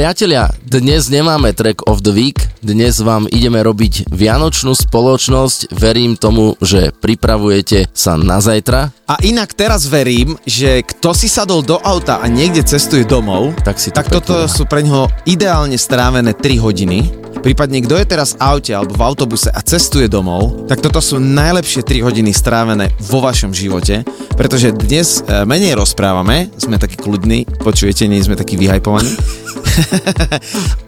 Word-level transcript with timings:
Priatelia, 0.00 0.48
dnes 0.64 1.12
nemáme 1.12 1.52
track 1.52 1.84
of 1.84 2.00
the 2.00 2.08
week, 2.08 2.40
dnes 2.64 3.04
vám 3.04 3.28
ideme 3.28 3.60
robiť 3.60 4.08
vianočnú 4.08 4.72
spoločnosť, 4.72 5.76
verím 5.76 6.16
tomu, 6.16 6.56
že 6.64 6.88
pripravujete 7.04 7.92
sa 7.92 8.16
na 8.16 8.40
zajtra, 8.40 8.96
A 9.10 9.18
inak 9.26 9.52
teraz 9.52 9.84
verím, 9.90 10.40
že 10.46 10.86
kto 10.86 11.12
si 11.12 11.28
sadol 11.28 11.60
do 11.60 11.76
auta 11.82 12.22
a 12.22 12.30
niekde 12.32 12.64
cestuje 12.64 13.04
domov, 13.04 13.52
Tak 13.60 13.76
si 13.76 13.92
to 13.92 14.00
tak 14.00 14.08
toto 14.08 14.48
sú 14.48 14.64
pre 14.64 14.86
ňoho 14.86 15.10
ideálne 15.26 15.74
strávené 15.74 16.32
3 16.32 16.62
hodiny. 16.62 17.10
Prípadne, 17.44 17.82
kto 17.82 17.98
je 17.98 18.06
teraz 18.06 18.36
v 18.36 18.40
aute 18.40 18.70
alebo 18.70 18.94
v 18.94 19.02
autobuse 19.02 19.50
a 19.50 19.60
cestuje 19.64 20.06
domov, 20.06 20.68
tak 20.70 20.78
toto 20.78 21.02
sú 21.02 21.18
najlepšie 21.18 21.82
3 21.82 22.06
hodiny 22.06 22.30
strávené 22.30 22.94
vo 23.02 23.18
vašom 23.18 23.50
živote, 23.50 24.06
pretože 24.38 24.70
dnes 24.76 25.24
e, 25.26 25.42
menej 25.48 25.74
rozprávame, 25.74 26.52
sme 26.60 26.78
takí 26.78 27.00
kľudní, 27.00 27.48
počujete, 27.64 28.06
nie 28.06 28.22
sme 28.22 28.38
takí 28.38 28.54
vyhajpovaní. 28.60 29.10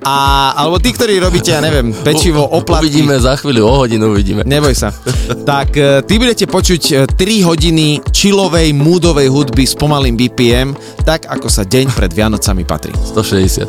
a, 0.02 0.16
alebo 0.56 0.78
tí, 0.78 0.90
ktorí 0.94 1.18
robíte, 1.18 1.54
ja 1.54 1.60
neviem, 1.62 1.92
pečivo, 1.92 2.42
oplatky. 2.42 2.90
Uvidíme 2.90 3.18
za 3.18 3.38
chvíľu, 3.38 3.62
o 3.66 3.74
hodinu 3.86 4.10
uvidíme. 4.12 4.42
Neboj 4.46 4.74
sa. 4.74 4.90
tak 5.42 5.74
e, 5.76 6.02
ty 6.06 6.18
budete 6.18 6.46
počuť 6.46 6.82
e, 6.92 6.94
3 7.06 7.48
hodiny 7.48 8.00
chillovej, 8.10 8.74
moodovej 8.74 9.28
hudby 9.30 9.64
s 9.66 9.74
pomalým 9.78 10.14
BPM, 10.18 10.74
tak 11.02 11.26
ako 11.26 11.48
sa 11.50 11.62
deň 11.66 11.94
pred 11.94 12.10
Vianocami 12.12 12.62
patrí. 12.66 12.94
160. 12.94 13.66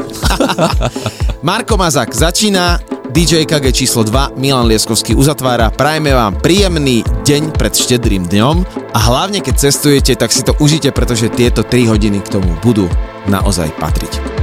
Marko 1.47 1.75
Mazak 1.75 2.15
začína, 2.15 2.79
DJ 3.13 3.45
KG 3.45 3.69
číslo 3.69 4.01
2, 4.01 4.41
Milan 4.41 4.65
Lieskovský 4.65 5.13
uzatvára. 5.13 5.69
Prajme 5.69 6.17
vám 6.17 6.33
príjemný 6.41 7.05
deň 7.21 7.53
pred 7.53 7.69
štedrým 7.69 8.25
dňom 8.25 8.55
a 8.89 8.99
hlavne 8.99 9.37
keď 9.37 9.69
cestujete, 9.69 10.17
tak 10.17 10.33
si 10.33 10.41
to 10.41 10.57
užite, 10.57 10.89
pretože 10.89 11.29
tieto 11.29 11.61
3 11.61 11.93
hodiny 11.93 12.25
k 12.25 12.41
tomu 12.41 12.49
budú 12.65 12.89
naozaj 13.29 13.69
patriť. 13.77 14.42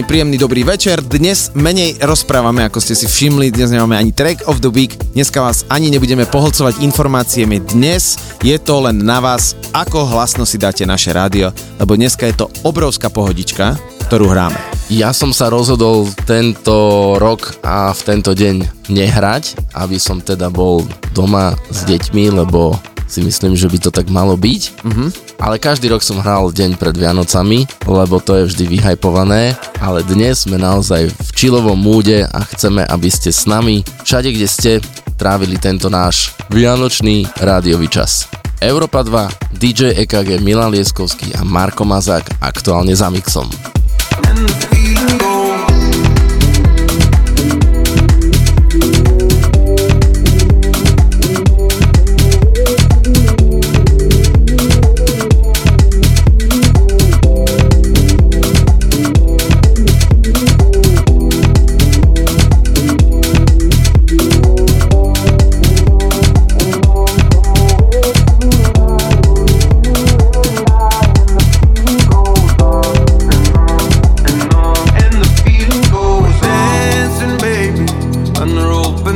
Páni, 0.00 0.16
príjemný 0.16 0.40
dobrý 0.40 0.64
večer. 0.64 1.04
Dnes 1.04 1.52
menej 1.52 2.00
rozprávame, 2.00 2.64
ako 2.64 2.80
ste 2.80 2.96
si 2.96 3.04
všimli. 3.04 3.52
Dnes 3.52 3.68
nemáme 3.68 4.00
ani 4.00 4.16
track 4.16 4.48
of 4.48 4.64
the 4.64 4.72
week. 4.72 4.96
Dneska 5.12 5.44
vás 5.44 5.68
ani 5.68 5.92
nebudeme 5.92 6.24
poholcovať 6.24 6.80
informáciami. 6.80 7.60
Dnes 7.68 8.16
je 8.40 8.56
to 8.56 8.80
len 8.88 8.96
na 8.96 9.20
vás, 9.20 9.52
ako 9.76 10.08
hlasno 10.08 10.48
si 10.48 10.56
dáte 10.56 10.88
naše 10.88 11.12
rádio, 11.12 11.52
lebo 11.76 12.00
dneska 12.00 12.24
je 12.24 12.32
to 12.32 12.48
obrovská 12.64 13.12
pohodička, 13.12 13.76
ktorú 14.08 14.32
hráme. 14.32 14.56
Ja 14.88 15.12
som 15.12 15.36
sa 15.36 15.52
rozhodol 15.52 16.08
tento 16.24 17.20
rok 17.20 17.60
a 17.60 17.92
v 17.92 18.00
tento 18.00 18.32
deň 18.32 18.88
nehrať, 18.88 19.76
aby 19.76 20.00
som 20.00 20.24
teda 20.24 20.48
bol 20.48 20.80
doma 21.12 21.60
s 21.68 21.84
deťmi, 21.84 22.40
lebo 22.40 22.72
si 23.04 23.20
myslím, 23.20 23.52
že 23.52 23.68
by 23.68 23.78
to 23.84 23.90
tak 23.92 24.08
malo 24.08 24.32
byť. 24.32 24.62
Mm-hmm. 24.80 25.29
Ale 25.40 25.56
každý 25.56 25.88
rok 25.88 26.04
som 26.04 26.20
hral 26.20 26.52
deň 26.52 26.76
pred 26.76 26.92
Vianocami, 26.92 27.64
lebo 27.88 28.20
to 28.20 28.36
je 28.36 28.52
vždy 28.52 28.76
vyhajpované. 28.76 29.56
Ale 29.80 30.04
dnes 30.04 30.44
sme 30.44 30.60
naozaj 30.60 31.08
v 31.08 31.30
čilovom 31.32 31.80
múde 31.80 32.28
a 32.28 32.44
chceme, 32.44 32.84
aby 32.84 33.08
ste 33.08 33.32
s 33.32 33.48
nami, 33.48 33.80
všade 34.04 34.36
kde 34.36 34.44
ste, 34.44 34.72
trávili 35.16 35.56
tento 35.56 35.88
náš 35.88 36.36
vianočný 36.52 37.24
rádiový 37.40 37.88
čas. 37.88 38.28
Európa 38.60 39.00
2, 39.00 39.56
DJ 39.56 39.96
EKG 40.04 40.44
Milan 40.44 40.76
Lieskovský 40.76 41.32
a 41.32 41.40
Marko 41.40 41.88
Mazák 41.88 42.44
aktuálne 42.44 42.92
za 42.92 43.08
mixom. 43.08 43.48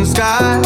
Sky. 0.04 0.63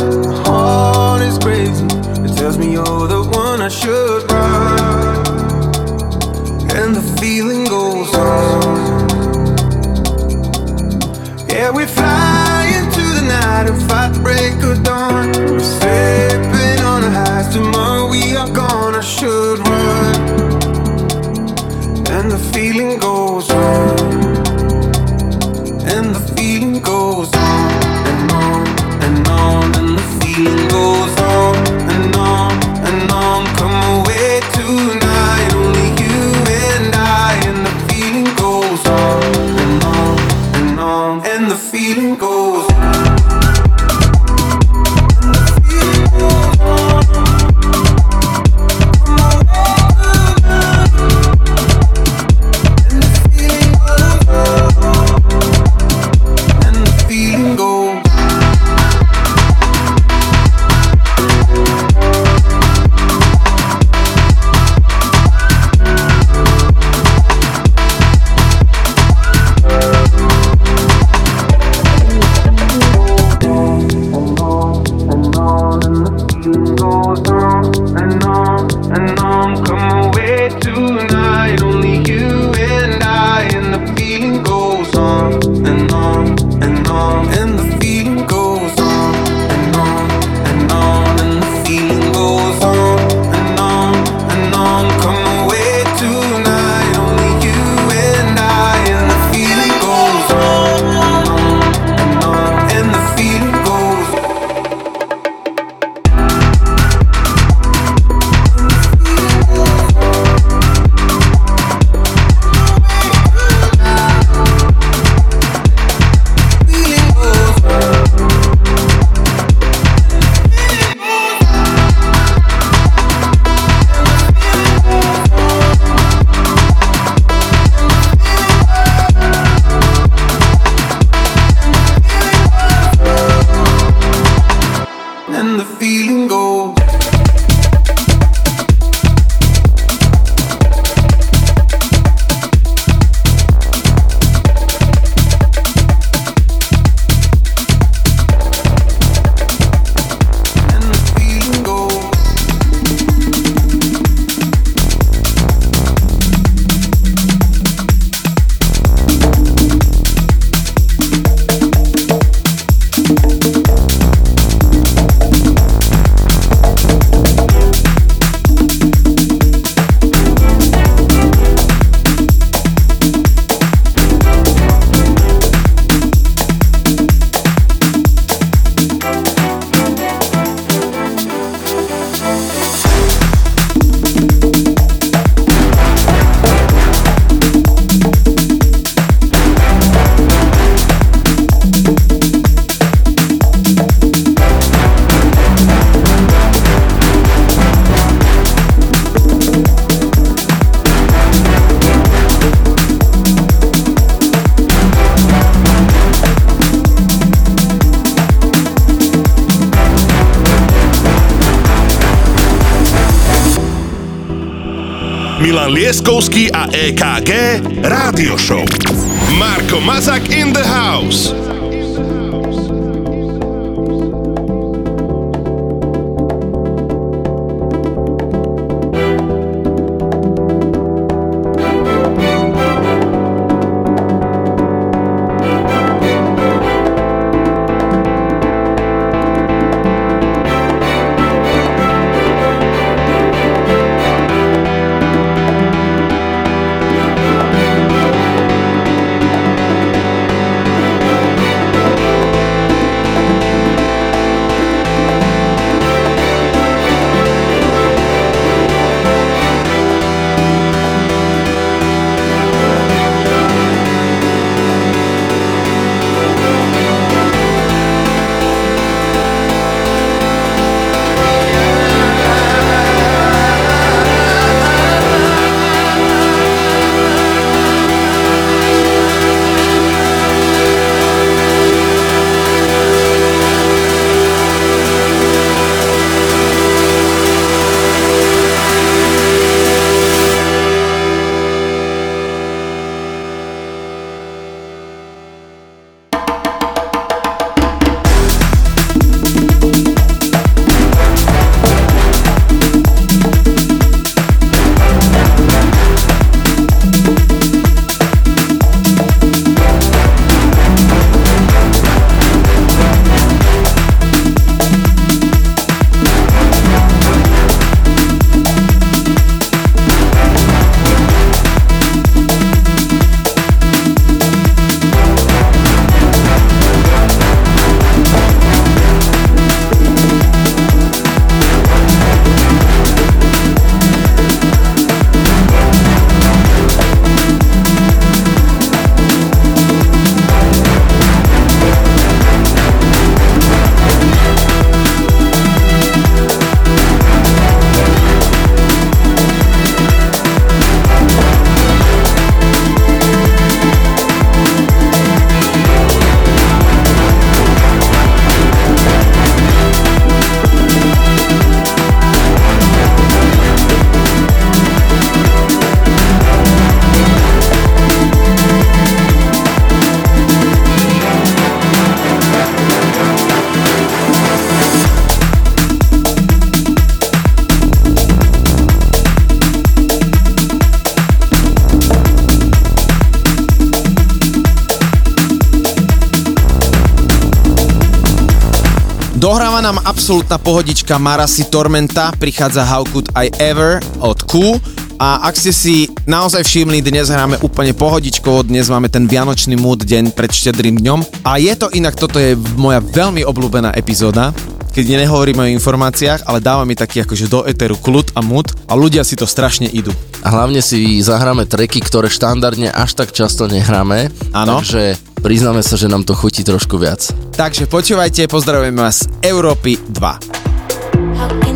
Zostáva 389.58 389.74
nám 389.74 389.90
absolútna 389.90 390.38
pohodička 390.38 391.02
Marasi 391.02 391.50
Tormenta, 391.50 392.14
prichádza 392.14 392.62
How 392.62 392.86
Could 392.86 393.10
I 393.18 393.26
Ever 393.42 393.82
od 393.98 394.22
Q. 394.22 394.54
A 395.02 395.26
ak 395.26 395.34
ste 395.34 395.50
si 395.50 395.90
naozaj 396.06 396.46
všimli, 396.46 396.78
dnes 396.78 397.10
hráme 397.10 397.42
úplne 397.42 397.74
pohodičko, 397.74 398.46
dnes 398.46 398.70
máme 398.70 398.86
ten 398.86 399.10
vianočný 399.10 399.58
mood 399.58 399.82
deň 399.82 400.14
pred 400.14 400.30
štedrým 400.30 400.78
dňom. 400.78 401.26
A 401.26 401.42
je 401.42 401.50
to 401.58 401.74
inak, 401.74 401.98
toto 401.98 402.22
je 402.22 402.38
moja 402.54 402.78
veľmi 402.78 403.26
obľúbená 403.26 403.74
epizóda, 403.74 404.30
keď 404.70 404.94
nehovoríme 404.94 405.42
o 405.42 405.50
informáciách, 405.58 406.30
ale 406.30 406.38
dávame 406.38 406.78
taký 406.78 407.02
akože 407.02 407.26
do 407.26 407.42
eteru 407.42 407.74
kľud 407.82 408.14
a 408.14 408.22
mud 408.22 408.54
a 408.70 408.78
ľudia 408.78 409.02
si 409.02 409.18
to 409.18 409.26
strašne 409.26 409.66
idú. 409.66 409.90
A 410.22 410.38
hlavne 410.38 410.62
si 410.62 411.02
zahráme 411.02 411.50
treky, 411.50 411.82
ktoré 411.82 412.06
štandardne 412.06 412.70
až 412.70 412.94
tak 412.94 413.10
často 413.10 413.50
nehráme. 413.50 414.14
Áno. 414.30 414.62
Takže 414.62 415.07
priznáme 415.18 415.62
sa, 415.62 415.74
že 415.78 415.90
nám 415.90 416.06
to 416.06 416.14
chutí 416.16 416.46
trošku 416.46 416.78
viac. 416.78 417.10
Takže 417.34 417.66
počúvajte, 417.66 418.30
pozdravujeme 418.30 418.80
vás 418.82 419.04
z 419.04 419.10
Európy 419.26 419.78
2. 419.90 421.47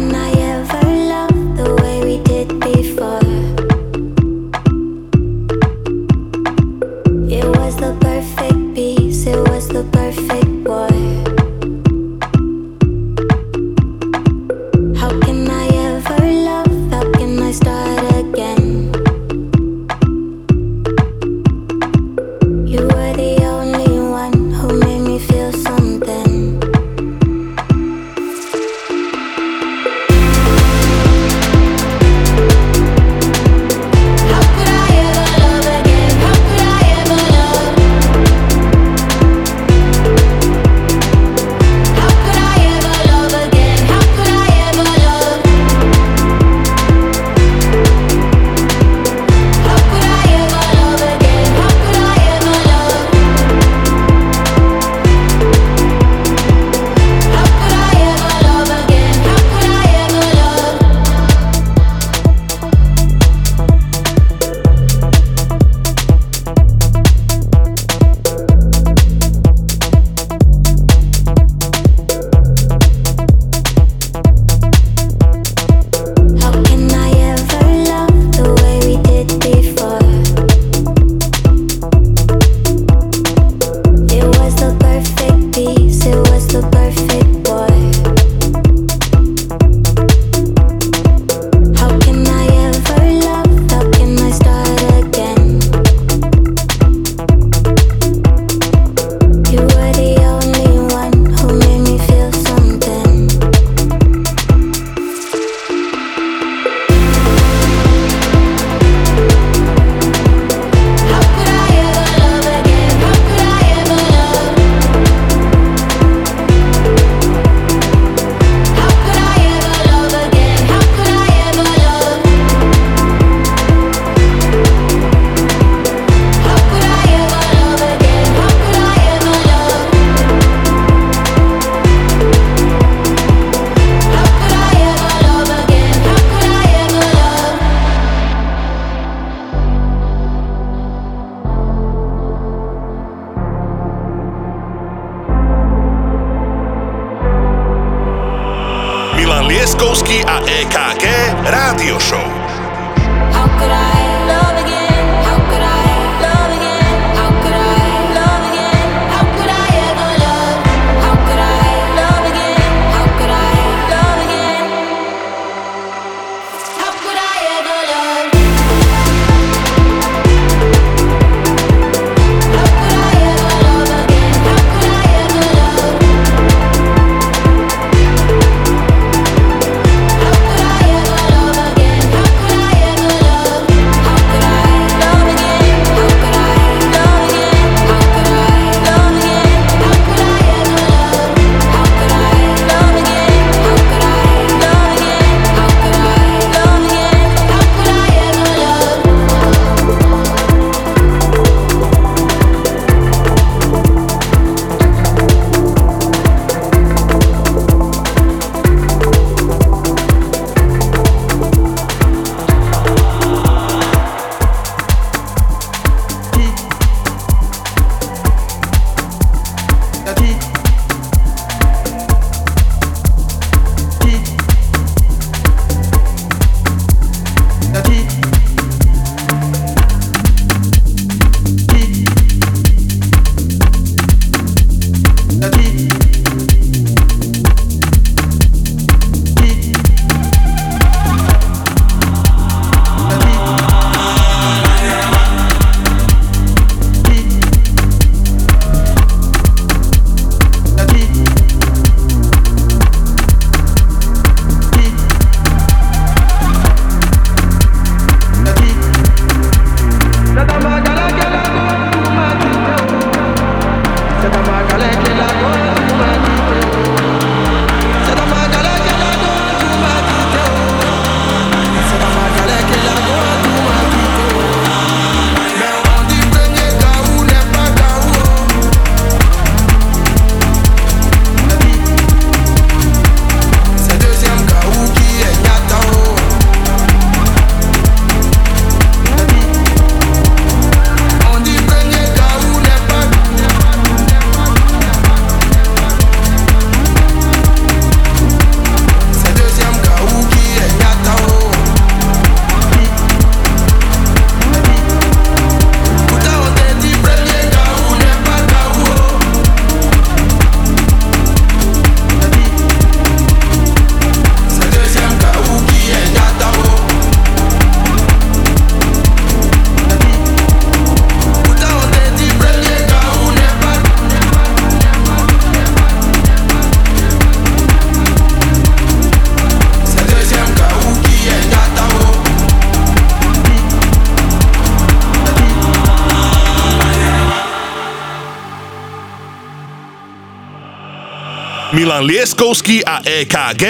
Milan 341.93 342.09
Lieskovský 342.09 342.81
a 342.89 343.05
EKG 343.05 343.65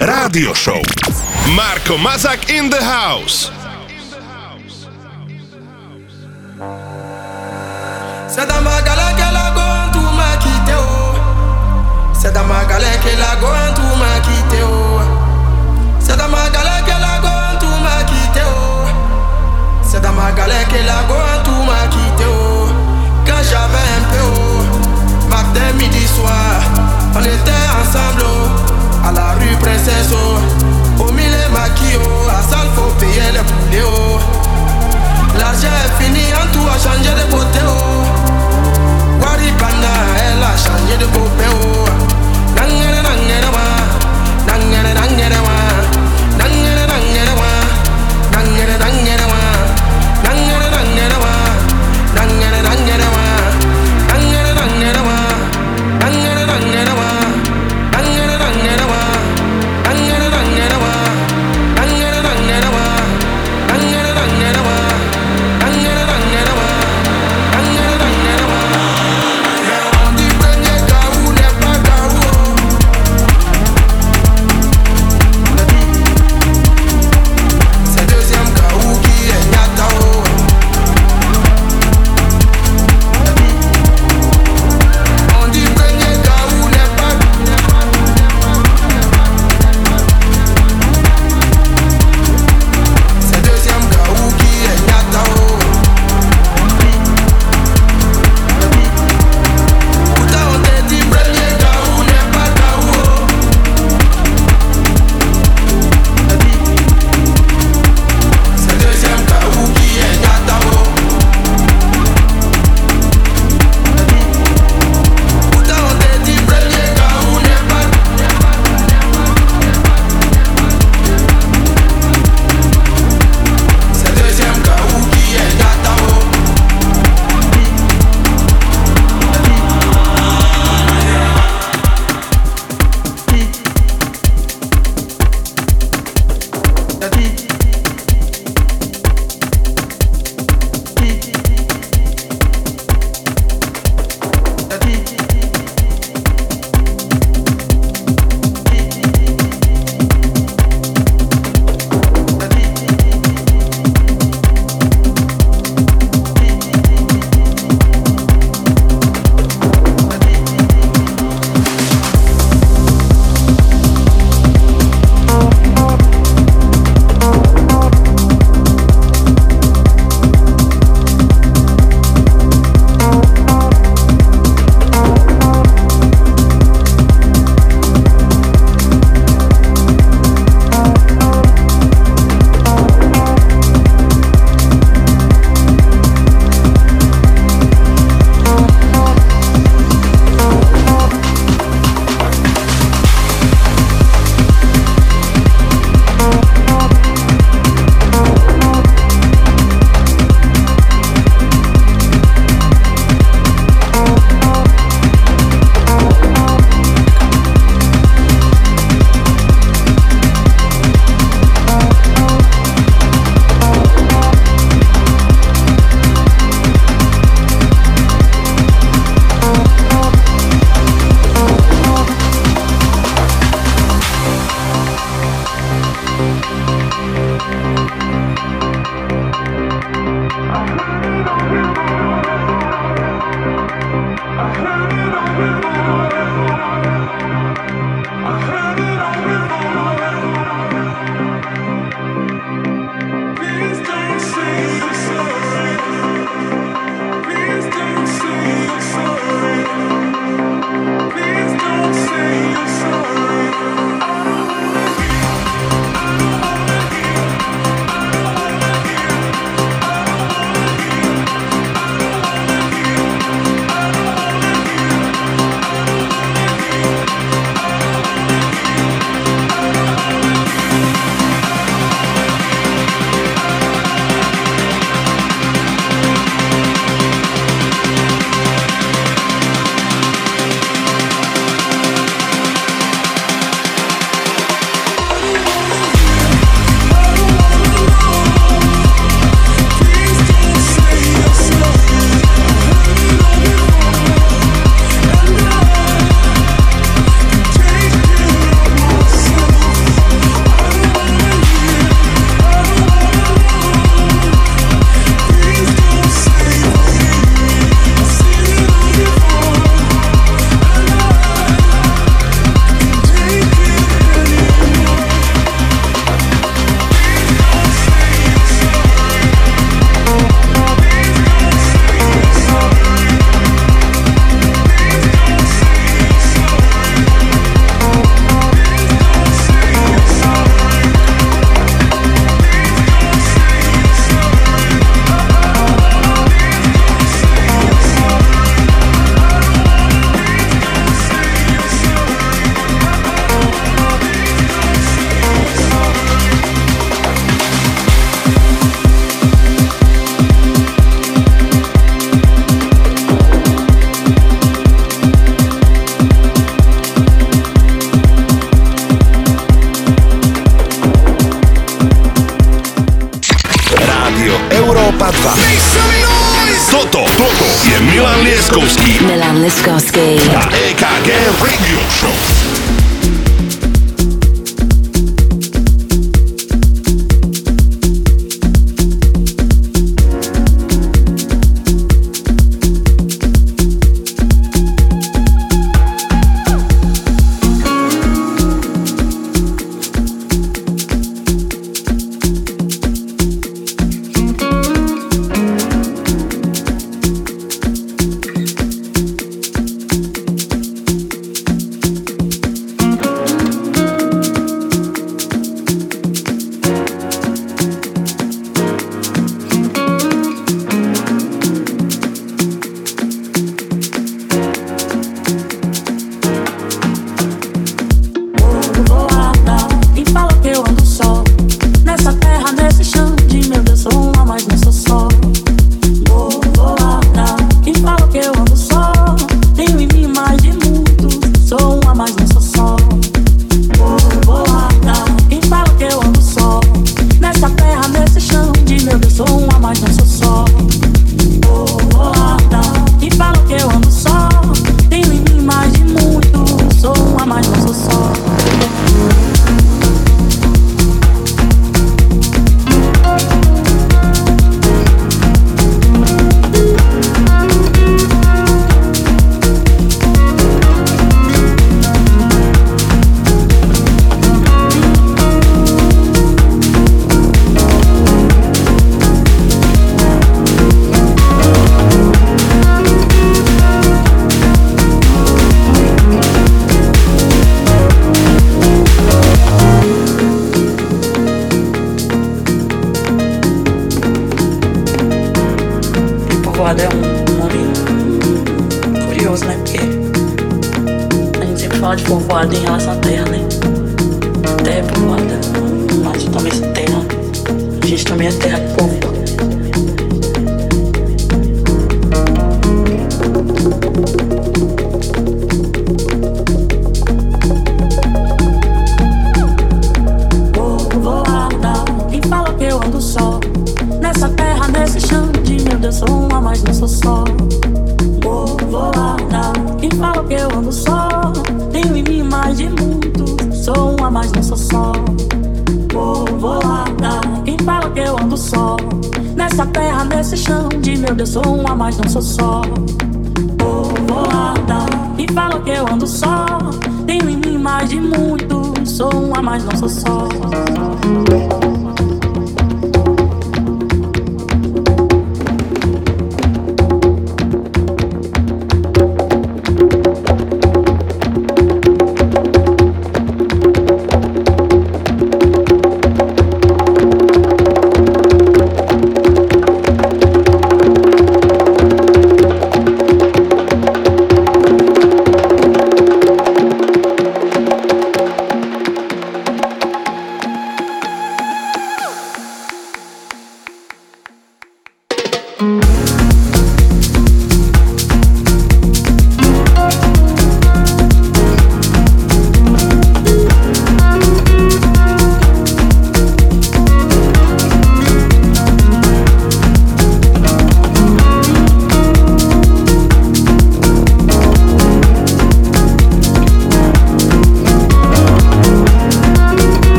Rádio 0.00 0.56
Show. 0.56 0.80
Marko 1.52 2.00
Mazak 2.00 2.48
in 2.48 2.72
the 2.72 2.80
house. 2.80 3.55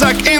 Marko 0.00 0.33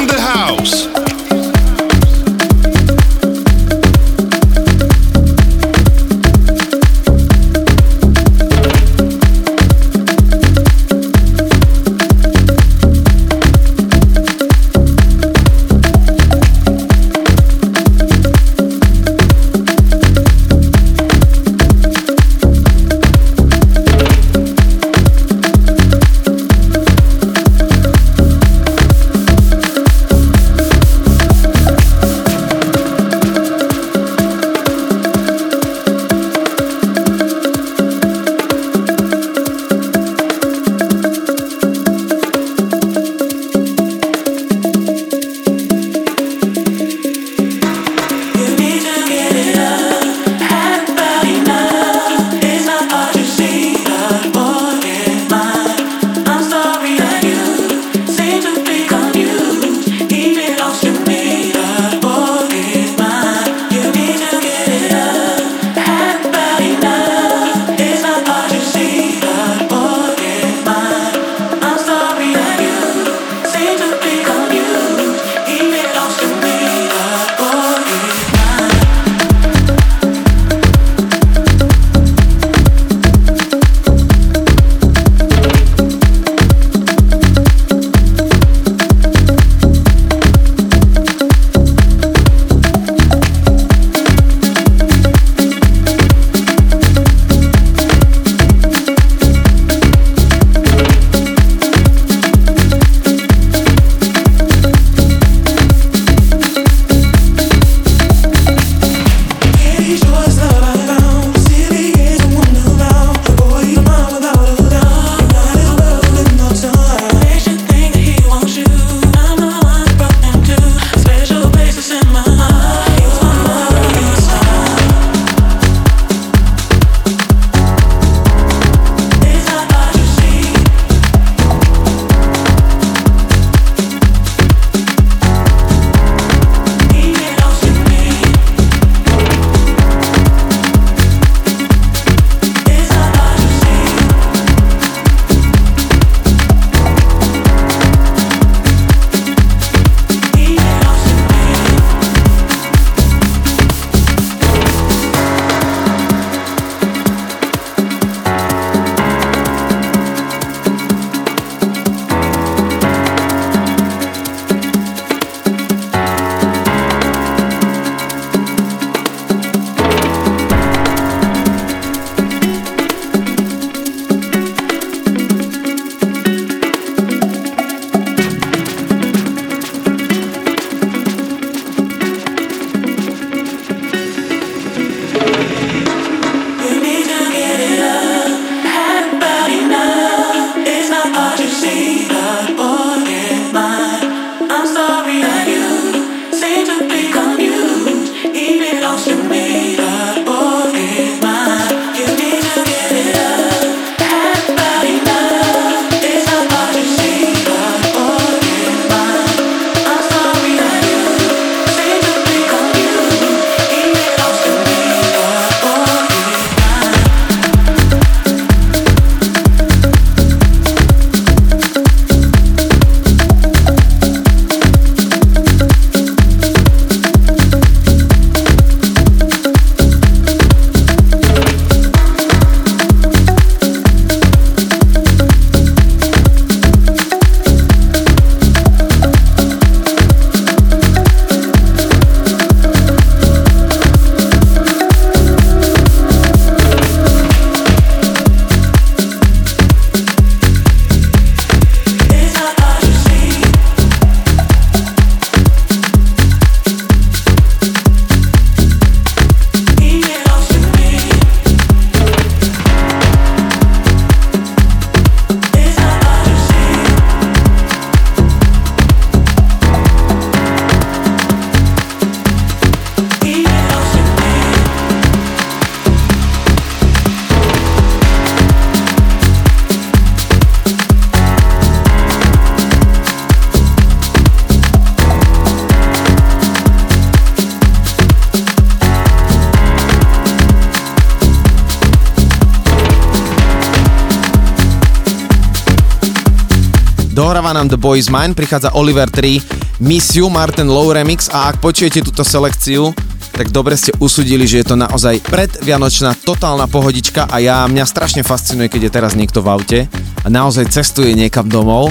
The 297.75 297.83
Boys 297.83 298.07
Mine, 298.07 298.39
prichádza 298.39 298.71
Oliver 298.79 299.11
3, 299.11 299.83
Miss 299.83 300.15
You, 300.15 300.31
Martin 300.31 300.71
Low 300.71 300.95
Remix 300.95 301.27
a 301.27 301.51
ak 301.51 301.59
počujete 301.59 302.07
túto 302.07 302.23
selekciu, 302.23 302.95
tak 303.35 303.51
dobre 303.51 303.75
ste 303.75 303.91
usudili, 303.99 304.47
že 304.47 304.63
je 304.63 304.71
to 304.71 304.77
naozaj 304.79 305.19
predvianočná 305.27 306.15
totálna 306.23 306.71
pohodička 306.71 307.27
a 307.27 307.43
ja, 307.43 307.67
mňa 307.67 307.83
strašne 307.83 308.23
fascinuje, 308.23 308.71
keď 308.71 308.81
je 308.87 308.95
teraz 308.95 309.19
niekto 309.19 309.43
v 309.43 309.51
aute 309.51 309.81
a 310.23 310.27
naozaj 310.31 310.71
cestuje 310.71 311.19
niekam 311.19 311.51
domov 311.51 311.91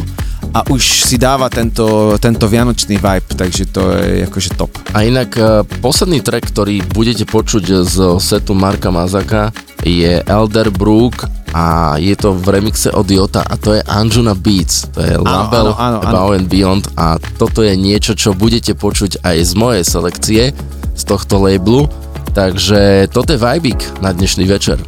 a 0.56 0.64
už 0.72 1.04
si 1.04 1.20
dáva 1.20 1.52
tento, 1.52 2.16
tento 2.16 2.48
vianočný 2.48 2.96
vibe, 2.96 3.36
takže 3.36 3.68
to 3.68 3.84
je 4.00 4.24
akože 4.24 4.56
top. 4.56 4.72
A 4.96 5.04
inak 5.04 5.36
e, 5.36 5.68
posledný 5.84 6.24
track, 6.24 6.48
ktorý 6.48 6.80
budete 6.96 7.28
počuť 7.28 7.84
z 7.84 7.96
setu 8.24 8.56
Marka 8.56 8.88
Mazaka 8.88 9.52
je 9.84 10.24
Elderbrook 10.24 11.43
a 11.54 11.96
je 12.02 12.18
to 12.18 12.34
v 12.34 12.60
remixe 12.60 12.90
od 12.90 13.06
Jota 13.06 13.46
a 13.46 13.54
to 13.56 13.78
je 13.78 13.82
Anjuna 13.86 14.34
Beats, 14.34 14.90
to 14.90 15.06
je 15.06 15.16
label 15.22 15.72
áno, 15.72 15.78
áno, 15.78 15.98
áno. 16.02 16.10
Above 16.10 16.34
and 16.42 16.50
Beyond 16.50 16.84
a 16.98 17.22
toto 17.38 17.62
je 17.62 17.78
niečo, 17.78 18.18
čo 18.18 18.34
budete 18.34 18.74
počuť 18.74 19.22
aj 19.22 19.38
z 19.46 19.54
mojej 19.54 19.84
selekcie, 19.86 20.44
z 20.98 21.04
tohto 21.06 21.38
labelu, 21.38 21.86
takže 22.34 23.08
toto 23.14 23.38
je 23.38 23.40
vibik 23.40 23.80
na 24.02 24.10
dnešný 24.12 24.50
večer. 24.50 24.82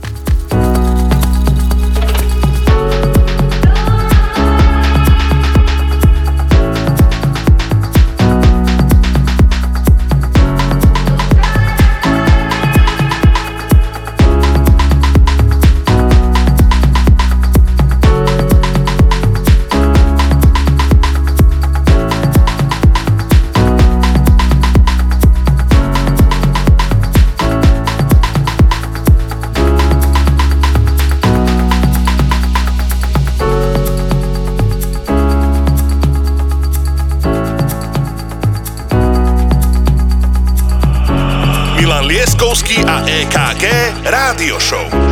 A 43.36 43.56
EKG 43.56 44.04
Rádio 44.04 44.60
Show. 44.60 45.05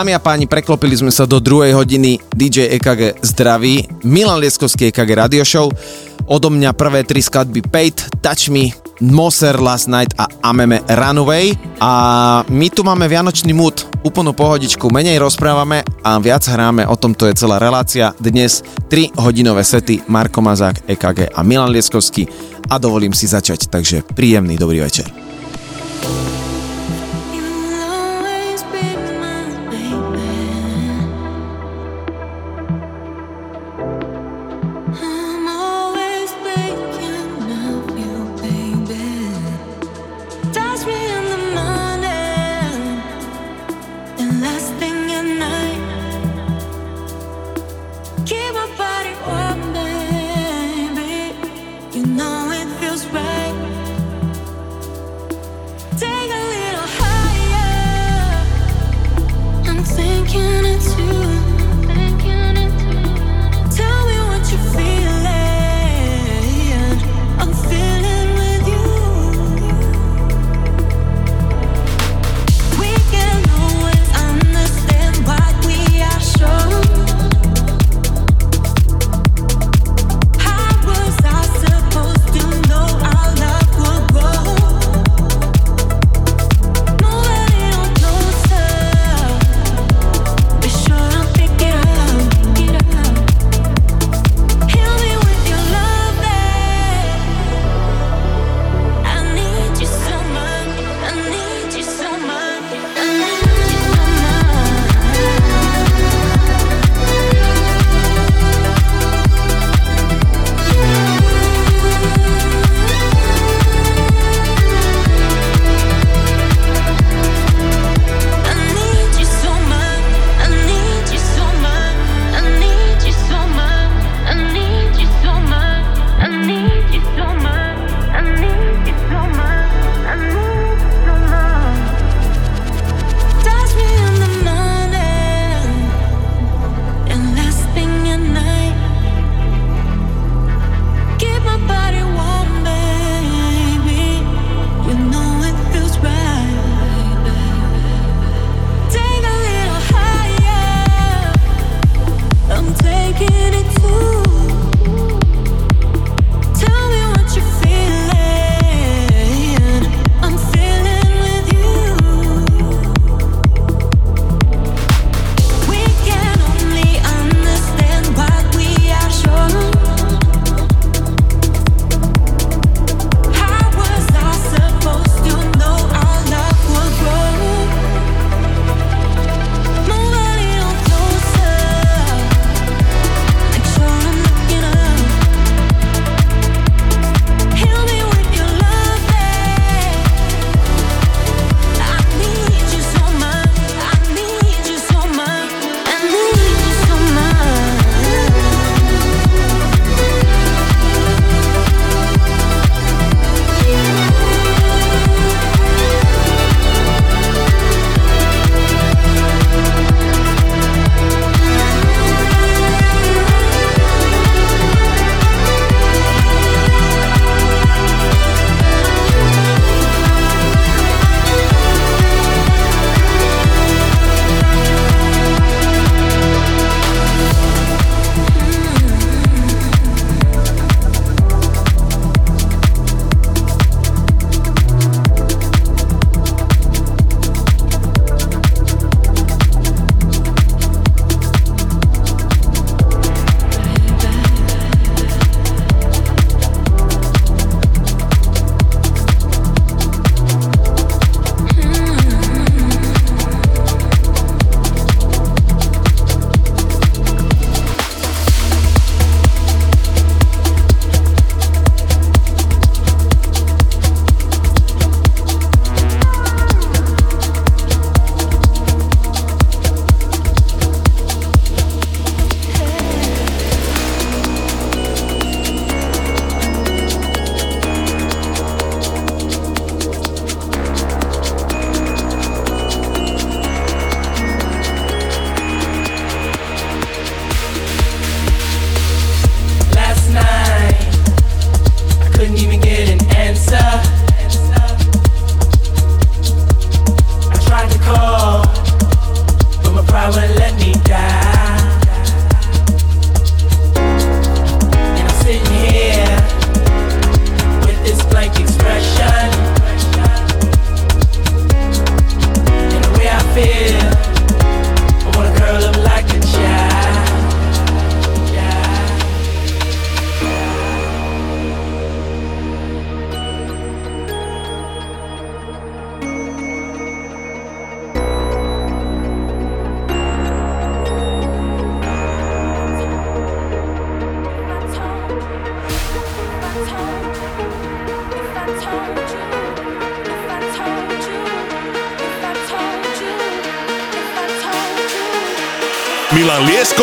Dámy 0.00 0.16
a 0.16 0.24
páni, 0.24 0.48
preklopili 0.48 0.96
sme 0.96 1.12
sa 1.12 1.28
do 1.28 1.44
druhej 1.44 1.76
hodiny 1.76 2.16
DJ 2.32 2.72
EKG 2.80 3.20
zdraví, 3.20 3.84
Milan 4.00 4.40
Lieskovský 4.40 4.88
EKG 4.88 5.12
Radio 5.12 5.44
Show. 5.44 5.68
Odo 6.24 6.48
mňa 6.48 6.72
prvé 6.72 7.04
tri 7.04 7.20
skladby 7.20 7.60
Pate, 7.68 8.08
Touch 8.24 8.48
Me, 8.48 8.72
Moser 9.04 9.60
Last 9.60 9.92
Night 9.92 10.16
a 10.16 10.24
Ameme 10.40 10.80
Runaway. 10.88 11.52
A 11.84 11.92
my 12.48 12.72
tu 12.72 12.80
máme 12.80 13.12
vianočný 13.12 13.52
mood, 13.52 13.84
úplnú 14.00 14.32
pohodičku, 14.32 14.88
menej 14.88 15.20
rozprávame 15.20 15.84
a 16.00 16.16
viac 16.16 16.48
hráme, 16.48 16.88
o 16.88 16.96
tom 16.96 17.12
to 17.12 17.28
je 17.28 17.36
celá 17.36 17.60
relácia. 17.60 18.16
Dnes 18.16 18.64
3 18.88 19.20
hodinové 19.20 19.68
sety 19.68 20.00
Marko 20.08 20.40
Mazák, 20.40 20.88
EKG 20.88 21.36
a 21.36 21.44
Milan 21.44 21.76
Lieskovský 21.76 22.24
a 22.72 22.80
dovolím 22.80 23.12
si 23.12 23.28
začať, 23.28 23.68
takže 23.68 24.00
príjemný 24.16 24.56
dobrý 24.56 24.80
večer. 24.80 25.19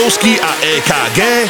Milan 0.08 0.16
Lieskovský 0.16 0.39
a 0.39 0.55
EKG 0.62 1.47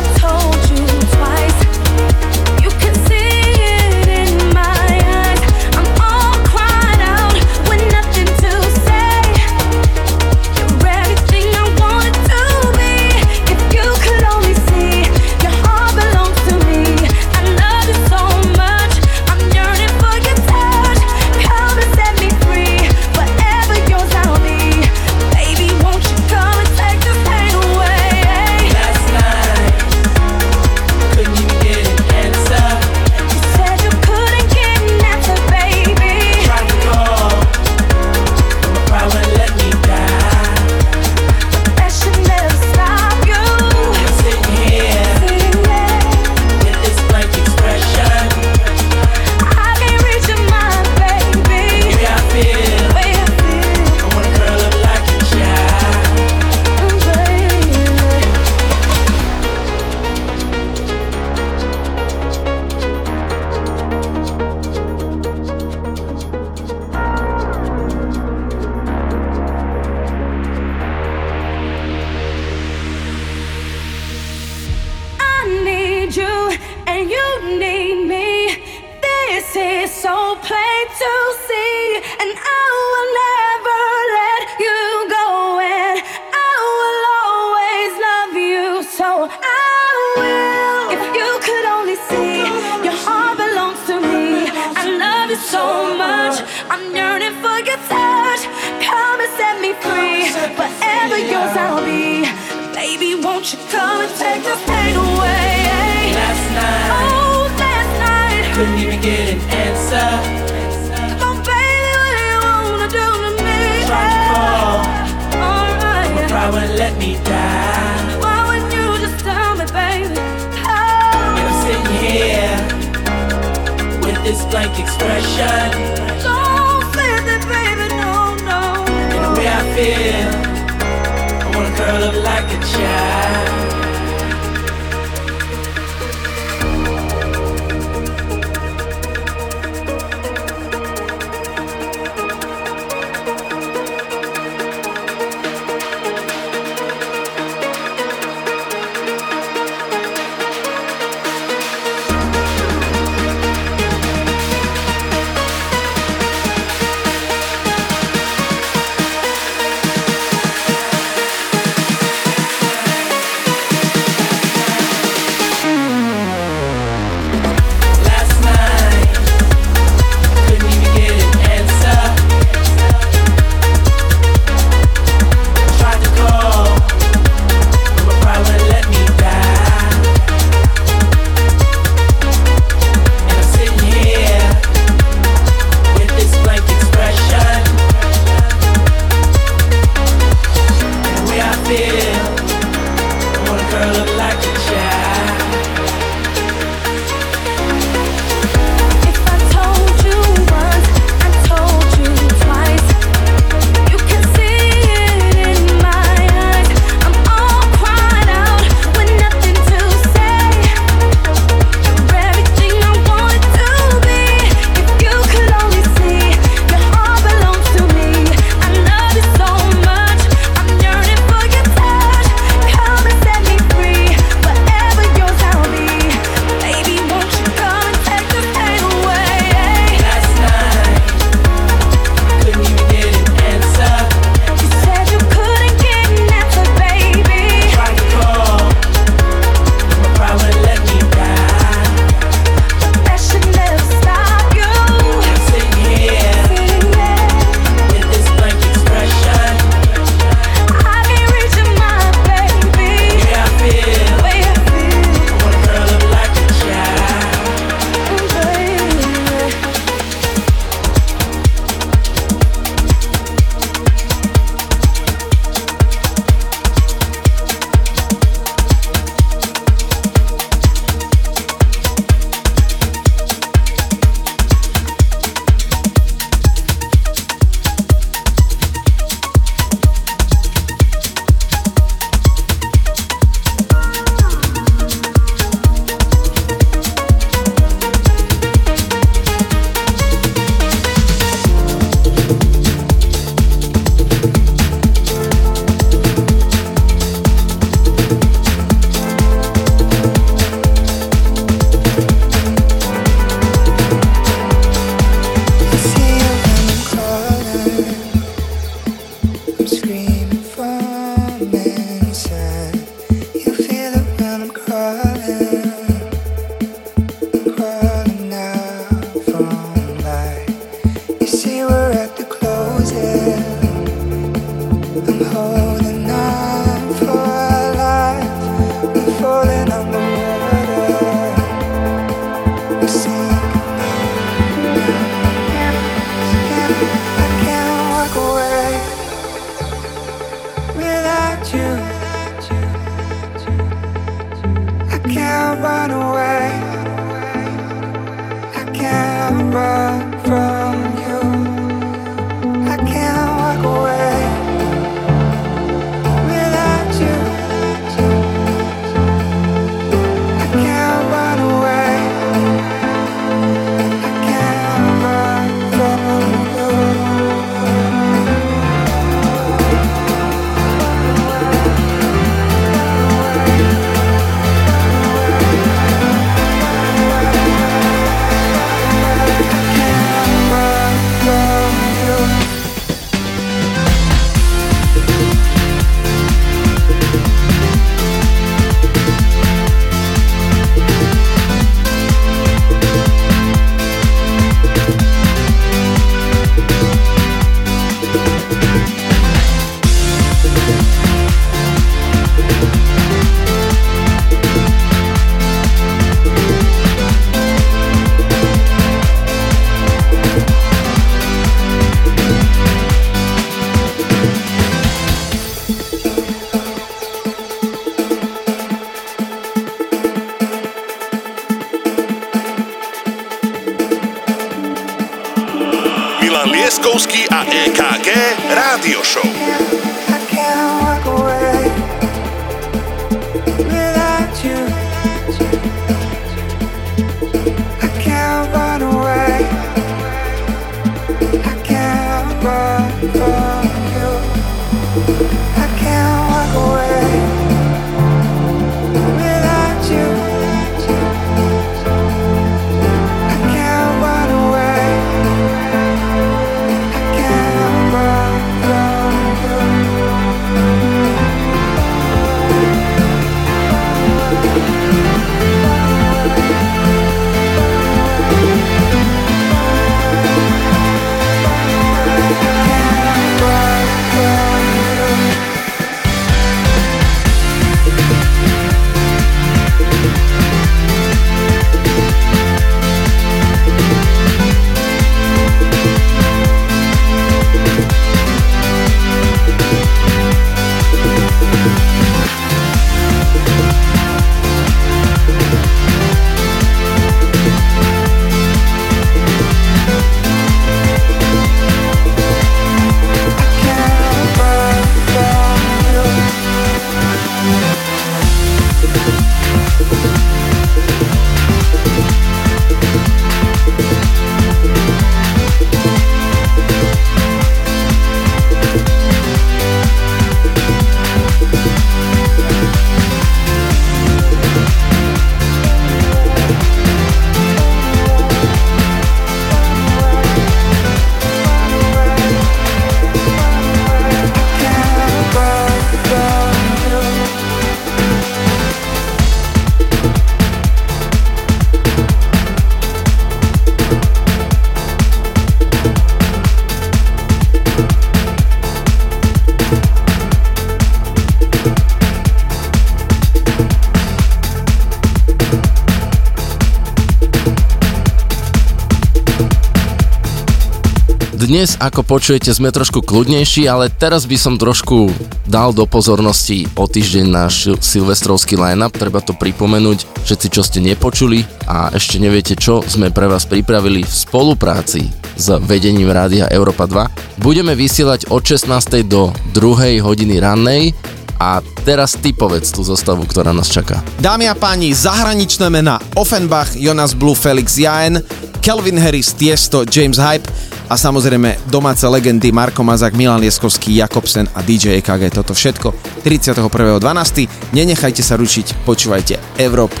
Dnes, 561.58 561.74
ako 561.82 562.06
počujete, 562.06 562.54
sme 562.54 562.70
trošku 562.70 563.02
kľudnejší, 563.02 563.66
ale 563.66 563.90
teraz 563.90 564.30
by 564.30 564.38
som 564.38 564.62
trošku 564.62 565.10
dal 565.42 565.74
do 565.74 565.90
pozornosti 565.90 566.70
o 566.78 566.86
týždeň 566.86 567.26
náš 567.26 567.74
silvestrovský 567.82 568.54
line-up. 568.54 568.94
Treba 568.94 569.18
to 569.18 569.34
pripomenúť, 569.34 570.06
všetci, 570.22 570.46
čo 570.54 570.62
ste 570.62 570.78
nepočuli 570.78 571.42
a 571.66 571.90
ešte 571.90 572.22
neviete 572.22 572.54
čo, 572.54 572.86
sme 572.86 573.10
pre 573.10 573.26
vás 573.26 573.42
pripravili 573.50 574.06
v 574.06 574.14
spolupráci 574.14 575.10
s 575.34 575.50
vedením 575.66 576.14
Rádia 576.14 576.46
Európa 576.46 576.86
2. 576.86 577.42
Budeme 577.42 577.74
vysielať 577.74 578.30
od 578.30 578.46
16. 578.46 579.02
do 579.10 579.34
2. 579.50 579.98
hodiny 579.98 580.38
rannej 580.38 580.94
a 581.42 581.58
teraz 581.82 582.14
ty 582.14 582.30
povedz 582.38 582.70
tú 582.70 582.86
zostavu, 582.86 583.26
ktorá 583.26 583.50
nás 583.50 583.66
čaká. 583.66 583.98
Dámy 584.22 584.46
a 584.46 584.54
páni, 584.54 584.94
zahraničné 584.94 585.74
mená 585.74 585.98
Offenbach, 586.14 586.78
Jonas 586.78 587.18
Blue, 587.18 587.34
Felix 587.34 587.74
Jaen, 587.74 588.22
Kelvin 588.62 588.98
Harris, 588.98 589.34
Tiesto, 589.34 589.86
James 589.86 590.22
Hype 590.22 590.46
a 590.88 590.94
samozrejme 590.96 591.68
domáce 591.68 592.08
legendy 592.08 592.48
Marko 592.48 592.80
Mazak, 592.80 593.12
Milan 593.12 593.44
Lieskovský, 593.44 593.92
Jakobsen 594.00 594.48
a 594.56 594.64
DJ 594.64 594.96
EKG. 594.98 595.28
Toto 595.30 595.52
všetko 595.52 595.92
31.12. 596.24 597.76
Nenechajte 597.76 598.24
sa 598.24 598.40
ručiť, 598.40 598.88
počúvajte 598.88 599.60
Európu 599.60 600.00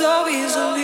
So 0.00 0.26
easily. 0.28 0.79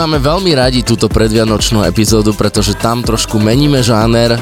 Máme 0.00 0.16
veľmi 0.16 0.56
radi 0.56 0.80
túto 0.80 1.12
predvianočnú 1.12 1.84
epizódu, 1.84 2.32
pretože 2.32 2.72
tam 2.72 3.04
trošku 3.04 3.36
meníme 3.36 3.84
žáner, 3.84 4.32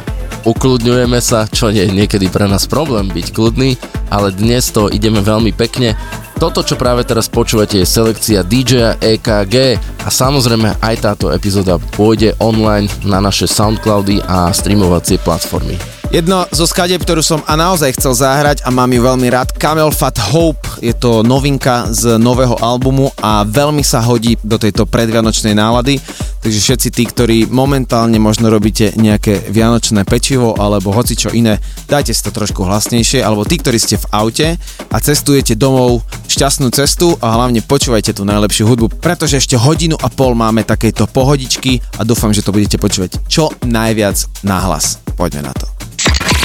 ukludňujeme 0.47 1.19
sa, 1.19 1.51
čo 1.51 1.67
je 1.67 1.83
niekedy 1.83 2.31
pre 2.31 2.47
nás 2.47 2.71
problém 2.71 3.11
byť 3.11 3.35
kľudný, 3.35 3.75
ale 4.07 4.31
dnes 4.31 4.71
to 4.71 4.87
ideme 4.87 5.19
veľmi 5.19 5.51
pekne. 5.51 5.99
Toto, 6.39 6.63
čo 6.63 6.79
práve 6.79 7.03
teraz 7.03 7.27
počúvate, 7.27 7.83
je 7.83 7.91
selekcia 7.91 8.47
DJ 8.47 9.03
EKG 9.03 9.83
a 10.07 10.09
samozrejme 10.15 10.79
aj 10.79 10.95
táto 11.03 11.35
epizóda 11.35 11.83
pôjde 11.99 12.39
online 12.39 12.87
na 13.03 13.19
naše 13.19 13.51
Soundcloudy 13.51 14.23
a 14.31 14.55
streamovacie 14.55 15.19
platformy. 15.19 15.98
Jedno 16.09 16.49
zo 16.49 16.65
skadieb, 16.65 17.05
ktorú 17.05 17.21
som 17.21 17.45
a 17.45 17.53
naozaj 17.53 18.01
chcel 18.01 18.17
zahrať 18.17 18.65
a 18.65 18.73
mám 18.73 18.89
ju 18.89 19.05
veľmi 19.05 19.29
rád, 19.29 19.53
Camel 19.61 19.93
Fat 19.93 20.17
Hope, 20.33 20.65
je 20.81 20.97
to 20.97 21.21
novinka 21.21 21.93
z 21.93 22.17
nového 22.17 22.57
albumu 22.65 23.13
a 23.21 23.45
veľmi 23.45 23.85
sa 23.85 24.01
hodí 24.01 24.41
do 24.41 24.57
tejto 24.57 24.89
predvianočnej 24.89 25.53
nálady, 25.53 26.01
takže 26.41 26.65
všetci 26.65 26.89
tí, 26.97 27.05
ktorí 27.05 27.39
momentálne 27.53 28.17
možno 28.17 28.49
robíte 28.49 28.97
nejaké 28.97 29.53
vianočné 29.53 30.09
pečivo 30.09 30.57
alebo 30.57 30.97
hoci 30.97 31.13
čo 31.13 31.29
iné, 31.29 31.61
dajte 31.85 32.17
si 32.17 32.25
to 32.25 32.33
trošku 32.33 32.65
hlasnejšie, 32.65 33.21
alebo 33.21 33.45
tí, 33.45 33.61
ktorí 33.61 33.77
ste 33.77 34.01
v 34.01 34.09
aute 34.09 34.49
a 34.89 34.97
cestujete 35.05 35.61
domov 35.61 36.09
šťastnú 36.25 36.73
cestu 36.73 37.21
a 37.21 37.37
hlavne 37.37 37.61
počúvajte 37.61 38.17
tú 38.17 38.25
najlepšiu 38.25 38.65
hudbu, 38.65 38.97
pretože 39.05 39.45
ešte 39.45 39.61
hodinu 39.61 40.01
a 40.01 40.09
pol 40.09 40.33
máme 40.33 40.65
takejto 40.65 41.05
pohodičky 41.13 41.85
a 42.01 42.03
dúfam, 42.09 42.33
že 42.33 42.41
to 42.41 42.57
budete 42.57 42.81
počúvať 42.81 43.21
čo 43.29 43.53
najviac 43.61 44.25
nahlas. 44.41 45.05
Poďme 45.13 45.45
na 45.45 45.53
to. 45.53 45.78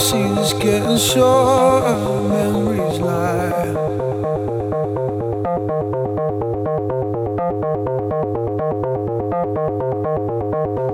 Seems 0.00 0.54
getting 0.54 0.96
shorter. 0.96 1.94
Memories 2.28 2.98
lie. 3.00 3.50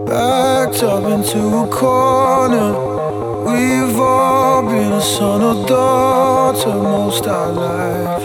Backed 0.06 0.82
up 0.82 1.04
into 1.04 1.38
a 1.38 1.68
corner. 1.68 2.72
We've 3.46 4.00
all 4.00 4.62
been 4.62 4.92
a 4.92 5.00
son 5.00 5.42
or 5.42 5.66
daughter 5.68 6.74
most 6.74 7.26
our 7.28 7.52
life. 7.52 8.15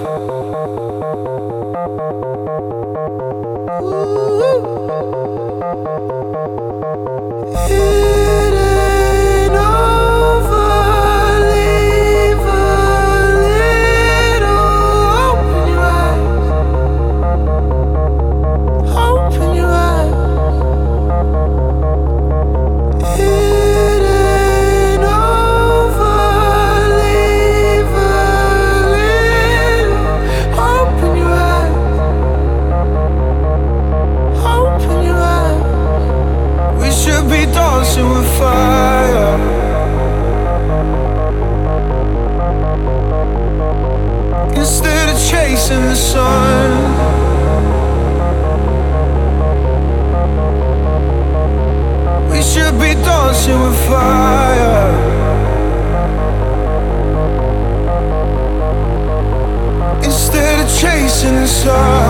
sun 61.63 62.00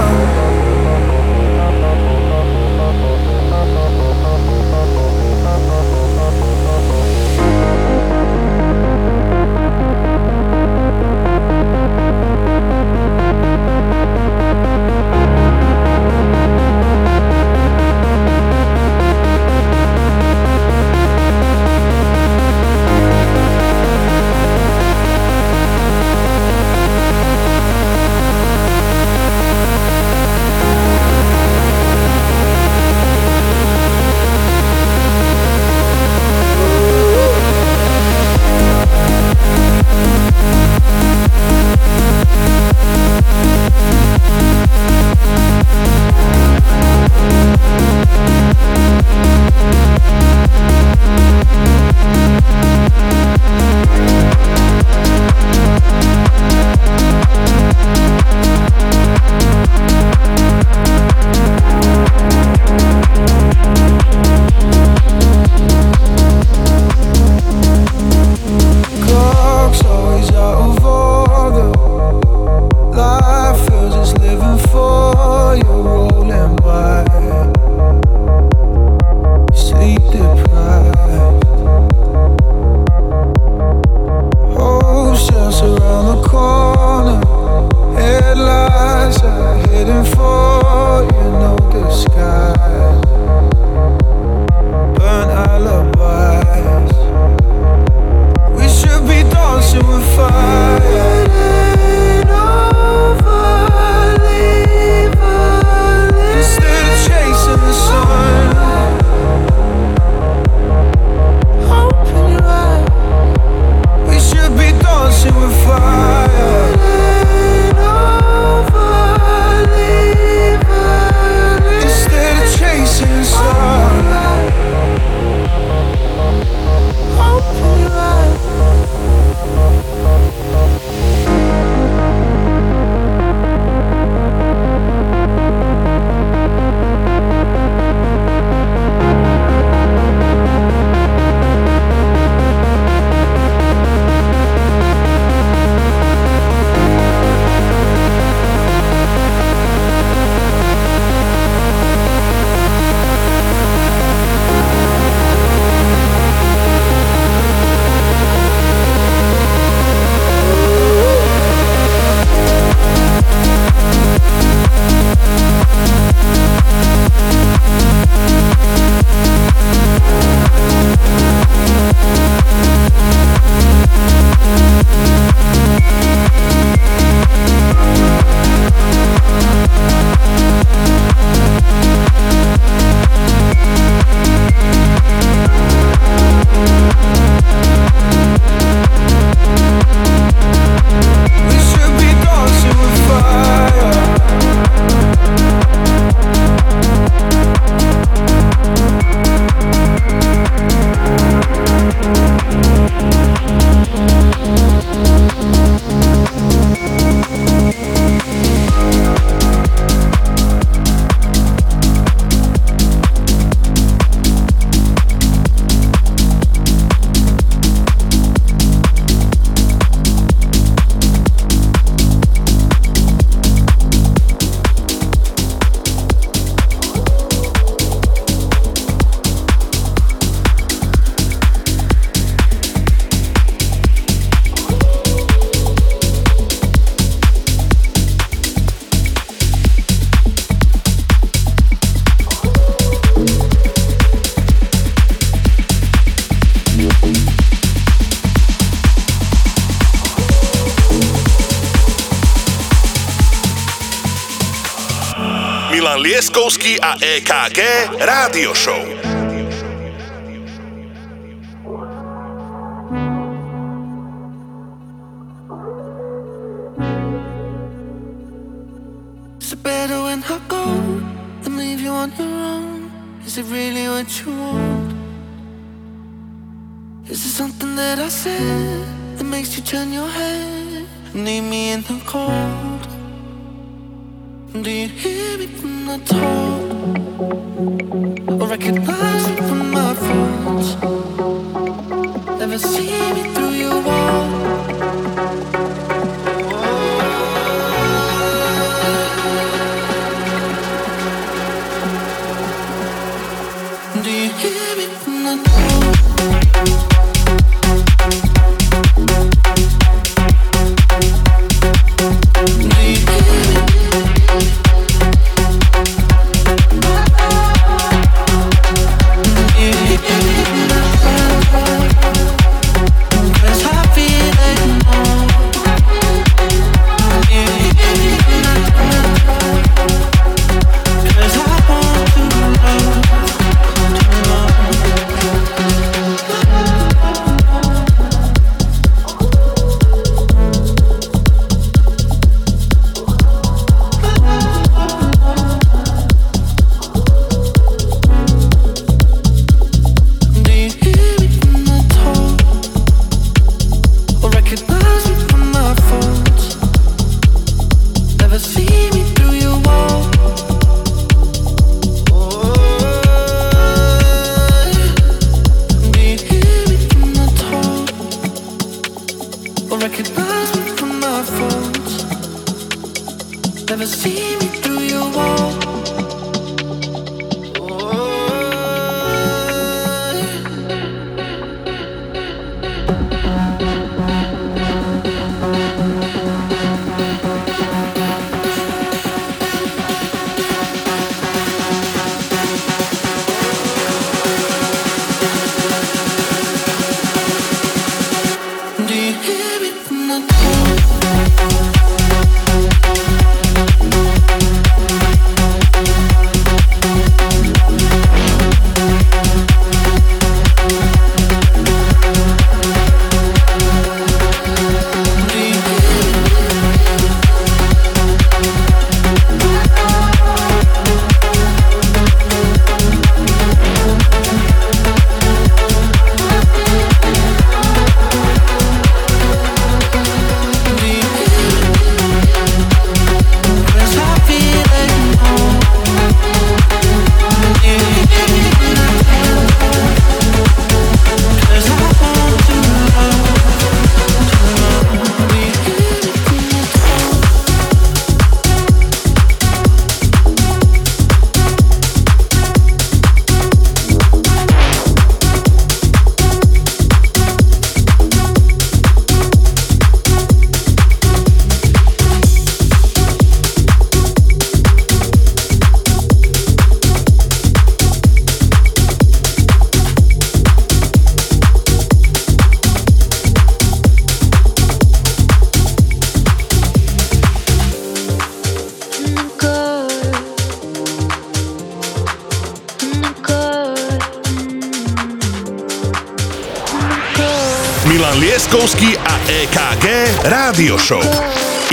EKG 257.12 257.60
Rádio 258.00 258.56
Show. 258.56 258.91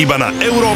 Iba 0.08 0.16
na 0.16 0.32
Euro 0.40 0.67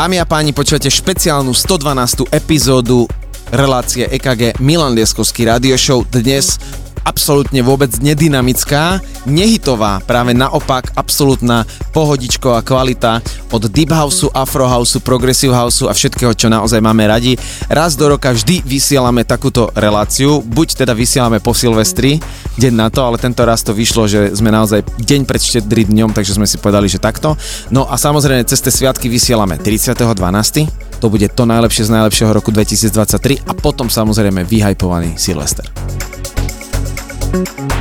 Dámy 0.00 0.16
a 0.16 0.24
páni, 0.24 0.56
počujete 0.56 0.88
špeciálnu 0.88 1.52
112. 1.52 2.32
epizódu 2.32 3.04
relácie 3.52 4.08
EKG 4.08 4.56
Milan 4.56 4.96
Lieskovský 4.96 5.44
radio 5.44 5.76
show. 5.76 6.00
Dnes 6.08 6.56
absolútne 7.04 7.60
vôbec 7.60 7.92
nedynamická, 8.00 9.04
nehitová, 9.28 10.00
práve 10.00 10.32
naopak 10.32 10.96
absolútna 10.96 11.68
pohodičková 11.92 12.64
kvalita 12.64 13.20
od 13.52 13.68
Deep 13.68 13.92
Houseu, 13.92 14.32
Afro 14.32 14.64
Houseu, 14.64 15.04
Progressive 15.04 15.52
Houseu 15.52 15.88
a 15.88 15.96
všetkého, 15.96 16.32
čo 16.32 16.48
naozaj 16.48 16.80
máme 16.80 17.04
radi. 17.04 17.36
Raz 17.68 17.92
do 17.92 18.08
roka 18.08 18.32
vždy 18.32 18.64
vysielame 18.64 19.28
takúto 19.28 19.68
reláciu, 19.76 20.40
buď 20.40 20.80
teda 20.80 20.96
vysielame 20.96 21.44
po 21.44 21.52
Silvestri, 21.52 22.16
deň 22.58 22.72
na 22.74 22.88
to, 22.90 23.04
ale 23.06 23.20
tento 23.20 23.44
raz 23.46 23.62
to 23.62 23.76
vyšlo, 23.76 24.10
že 24.10 24.34
sme 24.34 24.50
naozaj 24.50 24.82
deň 24.98 25.20
pred 25.28 25.42
štedrý 25.42 25.86
dňom, 25.86 26.10
takže 26.16 26.34
sme 26.34 26.48
si 26.48 26.58
povedali, 26.58 26.90
že 26.90 26.98
takto. 26.98 27.38
No 27.70 27.86
a 27.86 27.94
samozrejme 27.94 28.48
cez 28.48 28.58
tie 28.64 28.72
sviatky 28.72 29.06
vysielame 29.06 29.60
30.12. 29.60 30.98
To 31.00 31.06
bude 31.08 31.28
to 31.32 31.44
najlepšie 31.48 31.88
z 31.88 31.94
najlepšieho 31.96 32.30
roku 32.34 32.52
2023 32.52 33.46
a 33.48 33.52
potom 33.56 33.88
samozrejme 33.88 34.44
vyhypovaný 34.44 35.16
Silvester. 35.16 35.64
bul 37.30 37.79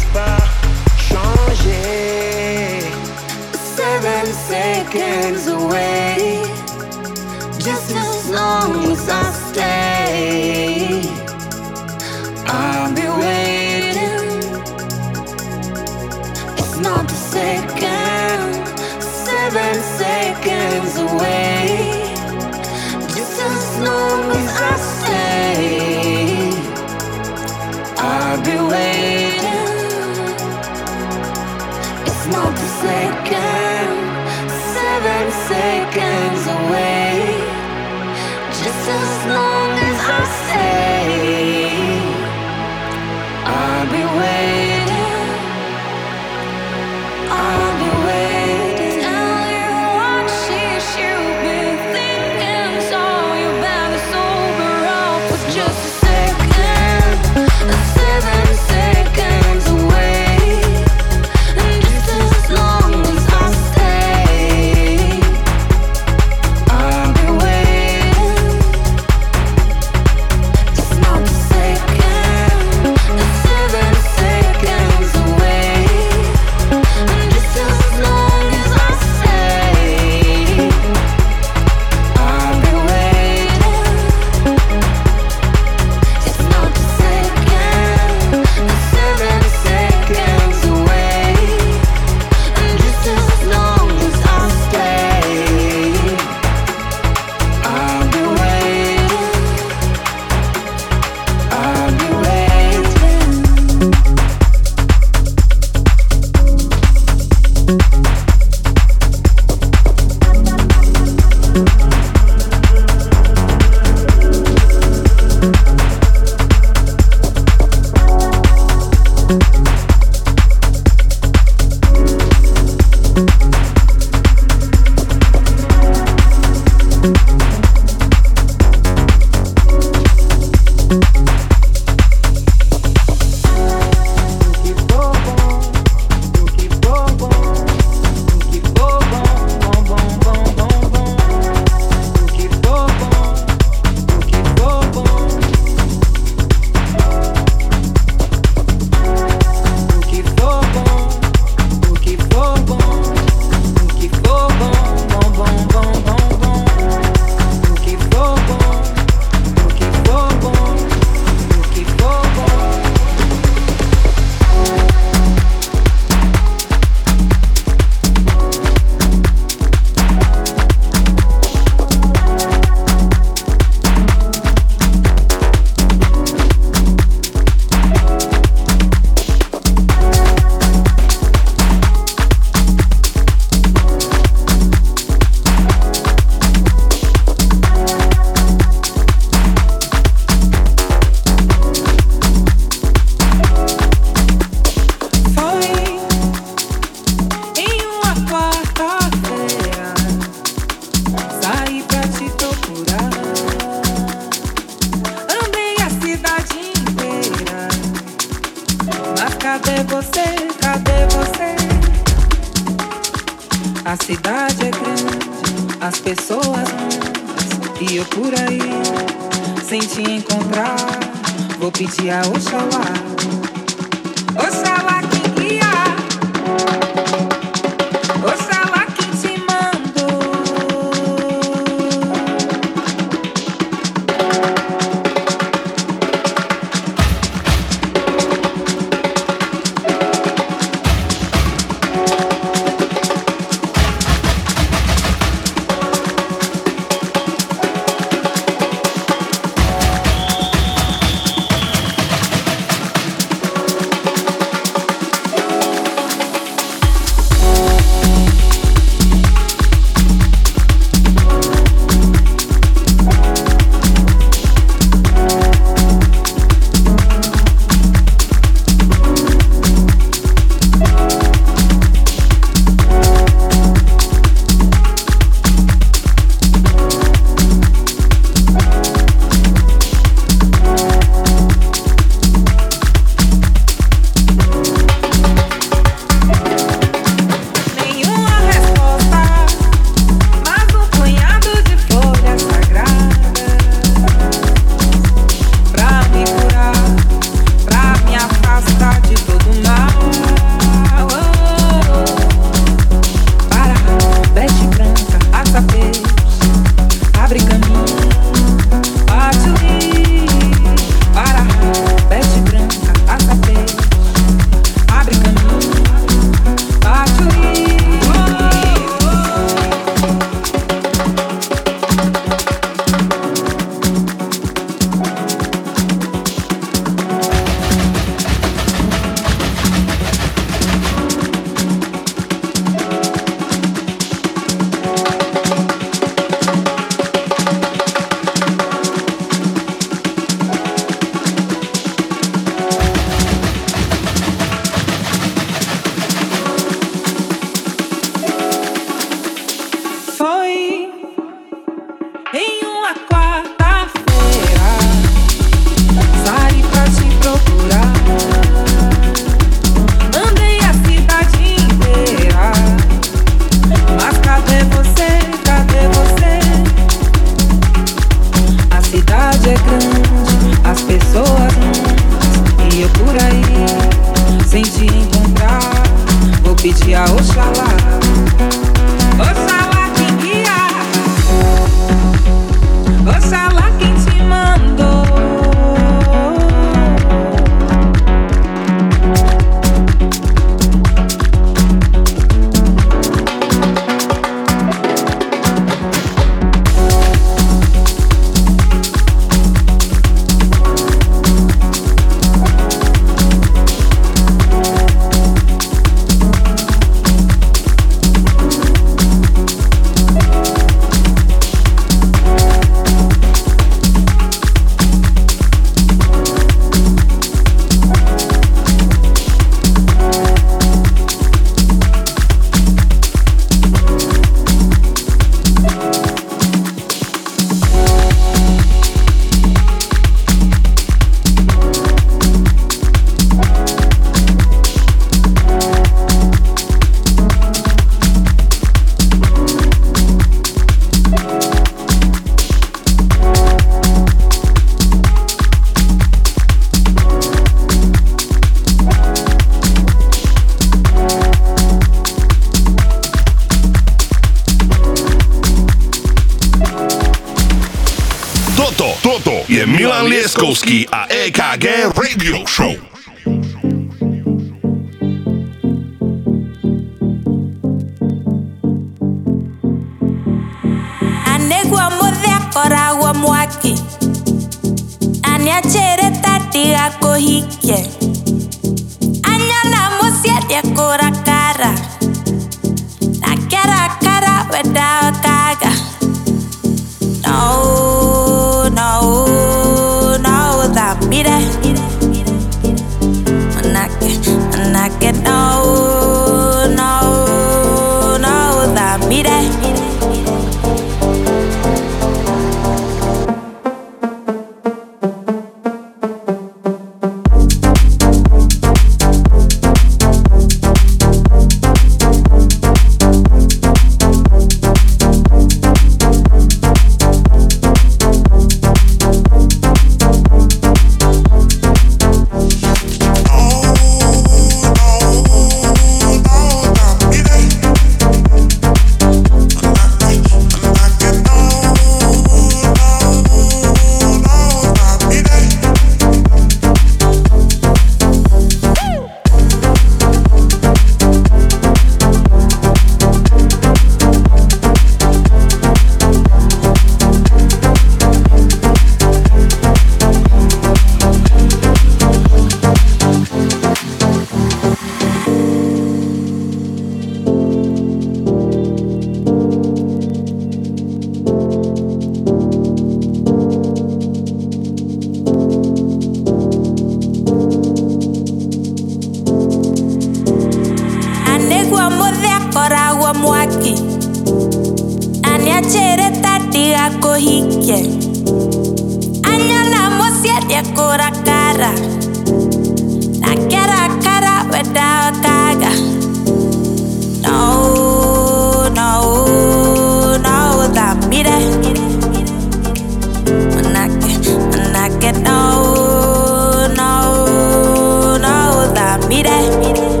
that. 599.31 600.00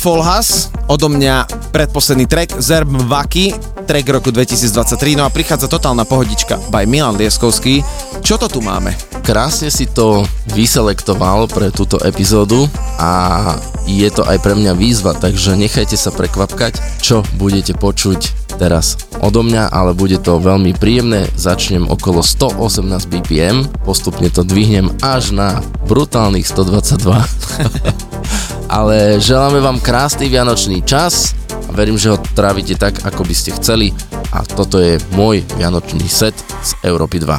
Folhas, 0.00 0.72
odo 0.88 1.12
mňa 1.12 1.44
predposledný 1.76 2.24
track 2.24 2.56
Zerb 2.56 2.88
Vaki, 2.88 3.52
track 3.84 4.08
roku 4.08 4.32
2023, 4.32 5.20
no 5.20 5.28
a 5.28 5.34
prichádza 5.34 5.68
totálna 5.68 6.08
pohodička 6.08 6.56
by 6.72 6.88
Milan 6.88 7.20
Lieskovský. 7.20 7.84
Čo 8.24 8.40
to 8.40 8.48
tu 8.48 8.64
máme? 8.64 8.96
Krásne 9.20 9.68
si 9.68 9.84
to 9.84 10.24
vyselektoval 10.56 11.52
pre 11.52 11.68
túto 11.68 12.00
epizódu 12.00 12.64
a 12.96 13.52
je 13.84 14.08
to 14.08 14.24
aj 14.24 14.40
pre 14.40 14.56
mňa 14.56 14.72
výzva, 14.72 15.12
takže 15.12 15.60
nechajte 15.60 16.00
sa 16.00 16.08
prekvapkať, 16.08 17.04
čo 17.04 17.20
budete 17.36 17.76
počuť 17.76 18.56
teraz 18.56 18.96
odo 19.20 19.44
mňa, 19.44 19.68
ale 19.68 19.92
bude 19.92 20.16
to 20.16 20.40
veľmi 20.40 20.80
príjemné. 20.80 21.28
Začnem 21.36 21.84
okolo 21.84 22.24
118 22.24 22.88
BPM, 23.04 23.68
postupne 23.84 24.32
to 24.32 24.48
dvihnem 24.48 24.96
až 25.04 25.36
na 25.36 25.60
brutálnych 25.84 26.48
122. 26.48 28.08
ale 28.70 29.18
želáme 29.18 29.58
vám 29.58 29.82
krásny 29.82 30.30
vianočný 30.30 30.86
čas 30.86 31.34
a 31.50 31.70
verím, 31.74 31.98
že 31.98 32.14
ho 32.14 32.22
trávite 32.22 32.78
tak, 32.78 33.02
ako 33.02 33.26
by 33.26 33.34
ste 33.34 33.50
chceli 33.58 33.90
a 34.30 34.46
toto 34.46 34.78
je 34.78 35.02
môj 35.18 35.42
vianočný 35.58 36.06
set 36.06 36.38
z 36.62 36.78
Európy 36.86 37.18
2. 37.18 37.34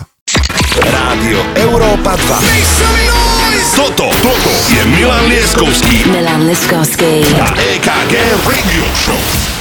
Rádio 0.92 1.40
Európa 1.56 2.20
2. 2.20 3.72
Toto, 3.72 4.12
toto 4.12 4.52
je 4.68 4.84
Milan 4.92 5.32
Lieskovský 5.32 6.12
Milan 6.12 6.44
Liskovský. 6.44 7.24
a 7.40 7.48
EKG 7.56 8.14
Radio 8.44 8.86
Show. 9.00 9.61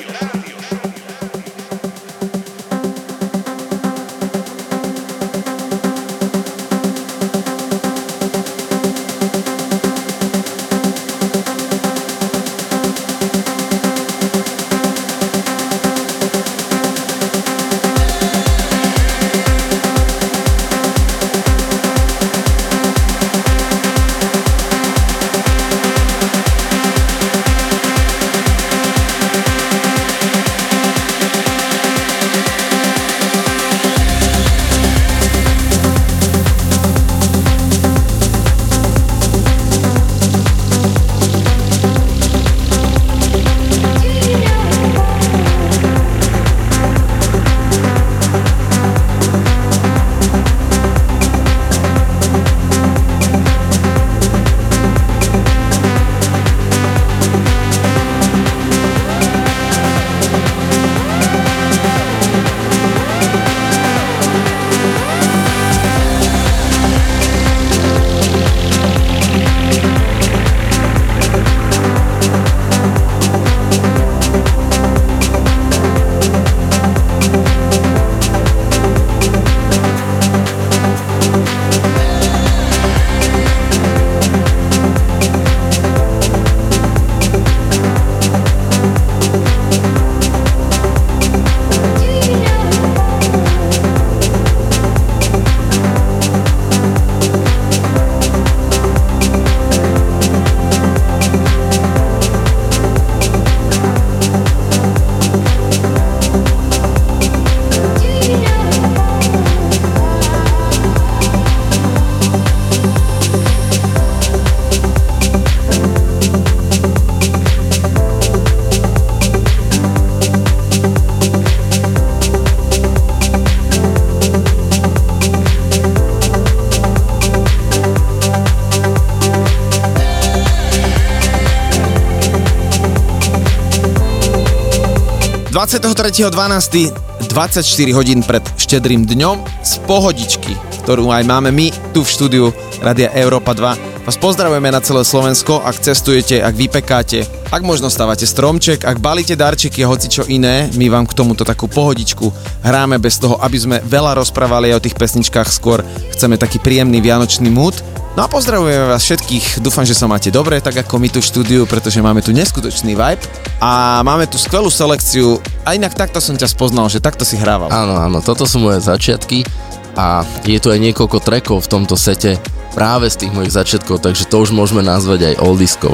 ...23.12. 135.71 136.91
24 137.31 137.63
hodín 137.95 138.19
pred 138.27 138.43
štedrým 138.59 139.07
dňom 139.07 139.39
z 139.63 139.79
pohodičky, 139.87 140.51
ktorú 140.83 141.07
aj 141.15 141.23
máme 141.23 141.47
my 141.55 141.71
tu 141.95 142.03
v 142.03 142.11
štúdiu 142.11 142.45
Radia 142.83 143.07
Európa 143.15 143.55
2. 143.55 144.03
Vás 144.03 144.17
pozdravujeme 144.19 144.67
na 144.67 144.83
celé 144.83 145.07
Slovensko, 145.07 145.63
ak 145.63 145.79
cestujete, 145.79 146.43
ak 146.43 146.59
vypekáte, 146.59 147.23
ak 147.55 147.63
možno 147.63 147.87
stávate 147.87 148.27
stromček, 148.27 148.83
ak 148.83 148.99
balíte 148.99 149.39
darčeky 149.39 149.87
a 149.87 149.91
hoci 149.95 150.11
čo 150.11 150.27
iné, 150.27 150.67
my 150.75 150.91
vám 150.91 151.07
k 151.07 151.15
tomuto 151.15 151.47
takú 151.47 151.71
pohodičku 151.71 152.27
hráme 152.67 152.99
bez 152.99 153.23
toho, 153.23 153.39
aby 153.39 153.55
sme 153.55 153.77
veľa 153.79 154.19
rozprávali 154.19 154.75
o 154.75 154.83
tých 154.83 154.99
pesničkách, 154.99 155.47
skôr 155.47 155.87
chceme 156.11 156.35
taký 156.35 156.59
príjemný 156.59 156.99
vianočný 156.99 157.47
mood. 157.47 157.79
No 158.19 158.25
a 158.25 158.27
pozdravujeme 158.27 158.91
vás 158.91 159.07
všetkých, 159.07 159.63
dúfam, 159.63 159.87
že 159.87 159.95
sa 159.95 160.03
máte 160.03 160.35
dobre, 160.35 160.59
tak 160.59 160.83
ako 160.83 160.99
my 160.99 161.07
tu 161.07 161.23
štúdiu, 161.23 161.63
pretože 161.63 162.03
máme 162.03 162.19
tu 162.19 162.35
neskutočný 162.35 162.91
vibe 162.91 163.23
a 163.63 164.03
máme 164.03 164.27
tu 164.27 164.35
skvelú 164.35 164.67
selekciu 164.67 165.39
a 165.65 165.77
inak 165.77 165.93
takto 165.93 166.17
som 166.17 166.33
ťa 166.33 166.49
spoznal, 166.49 166.89
že 166.89 167.03
takto 167.03 167.21
si 167.21 167.37
hrával. 167.37 167.69
Áno, 167.69 167.97
áno, 167.97 168.19
toto 168.21 168.49
sú 168.49 168.57
moje 168.61 168.81
začiatky 168.81 169.45
a 169.93 170.25
je 170.47 170.57
tu 170.57 170.71
aj 170.71 170.79
niekoľko 170.79 171.17
trackov 171.21 171.57
v 171.65 171.71
tomto 171.71 171.95
sete 171.99 172.39
práve 172.71 173.11
z 173.11 173.27
tých 173.27 173.31
mojich 173.35 173.53
začiatkov, 173.53 173.99
takže 173.99 174.25
to 174.31 174.39
už 174.39 174.55
môžeme 174.55 174.81
nazvať 174.81 175.35
aj 175.35 175.43
oldiskou. 175.43 175.93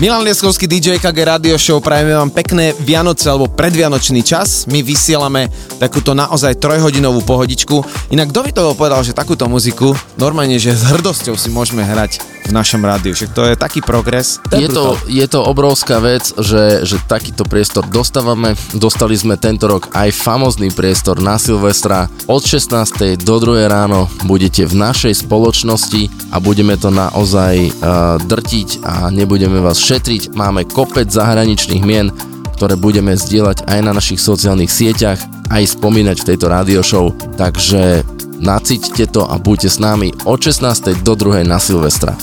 Milan 0.00 0.24
Lieskovský 0.24 0.64
DJ 0.64 0.96
KG 0.96 1.28
Radio 1.28 1.60
Show, 1.60 1.76
prajeme 1.84 2.16
vám 2.16 2.32
pekné 2.32 2.72
Vianoce 2.72 3.28
alebo 3.28 3.52
predvianočný 3.52 4.24
čas. 4.24 4.64
My 4.64 4.80
vysielame 4.80 5.52
takúto 5.76 6.16
naozaj 6.16 6.56
trojhodinovú 6.56 7.20
pohodičku. 7.20 7.84
Inak 8.08 8.32
kto 8.32 8.40
by 8.40 8.50
to 8.56 8.62
povedal, 8.72 9.04
že 9.04 9.12
takúto 9.12 9.44
muziku 9.44 9.92
normálne, 10.16 10.56
že 10.56 10.72
s 10.72 10.88
hrdosťou 10.88 11.36
si 11.36 11.52
môžeme 11.52 11.84
hrať 11.84 12.16
v 12.48 12.52
našom 12.56 12.80
rádiu. 12.80 13.12
Však 13.12 13.30
to 13.36 13.44
je 13.44 13.54
taký 13.60 13.84
progres. 13.84 14.40
Je 14.56 14.72
to, 14.72 14.96
je 15.04 15.26
to 15.28 15.44
obrovská 15.44 16.00
vec, 16.00 16.32
že, 16.40 16.88
že 16.88 16.96
takýto 17.04 17.44
priestor 17.44 17.84
dostávame. 17.84 18.56
Dostali 18.72 19.14
sme 19.20 19.36
tento 19.36 19.68
rok 19.68 19.92
aj 19.92 20.16
famozný 20.16 20.72
priestor 20.72 21.20
na 21.20 21.36
Silvestra. 21.36 22.08
Od 22.24 22.40
16. 22.40 23.20
do 23.20 23.36
2. 23.36 23.68
ráno 23.68 24.08
budete 24.24 24.64
v 24.64 24.80
našej 24.80 25.28
spoločnosti 25.28 26.19
a 26.30 26.36
budeme 26.38 26.78
to 26.78 26.94
naozaj 26.94 27.54
uh, 27.58 28.16
drtiť 28.22 28.86
a 28.86 29.10
nebudeme 29.10 29.58
vás 29.58 29.82
šetriť. 29.82 30.32
Máme 30.32 30.64
kopec 30.70 31.10
zahraničných 31.10 31.82
mien, 31.82 32.14
ktoré 32.54 32.78
budeme 32.78 33.18
zdieľať 33.18 33.66
aj 33.66 33.80
na 33.82 33.92
našich 33.92 34.22
sociálnych 34.22 34.70
sieťach, 34.70 35.18
aj 35.50 35.74
spomínať 35.74 36.16
v 36.22 36.28
tejto 36.30 36.46
radio 36.46 36.80
show. 36.86 37.10
Takže 37.34 38.06
nacíťte 38.38 39.10
to 39.10 39.26
a 39.26 39.36
buďte 39.42 39.68
s 39.74 39.78
nami 39.82 40.14
od 40.24 40.38
16. 40.38 41.02
do 41.02 41.12
2. 41.18 41.42
na 41.42 41.58
Silvestra. 41.58 42.14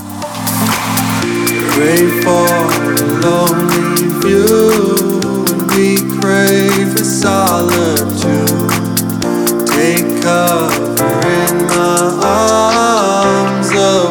Take 9.68 10.24
my 10.26 10.86
so 13.67 14.07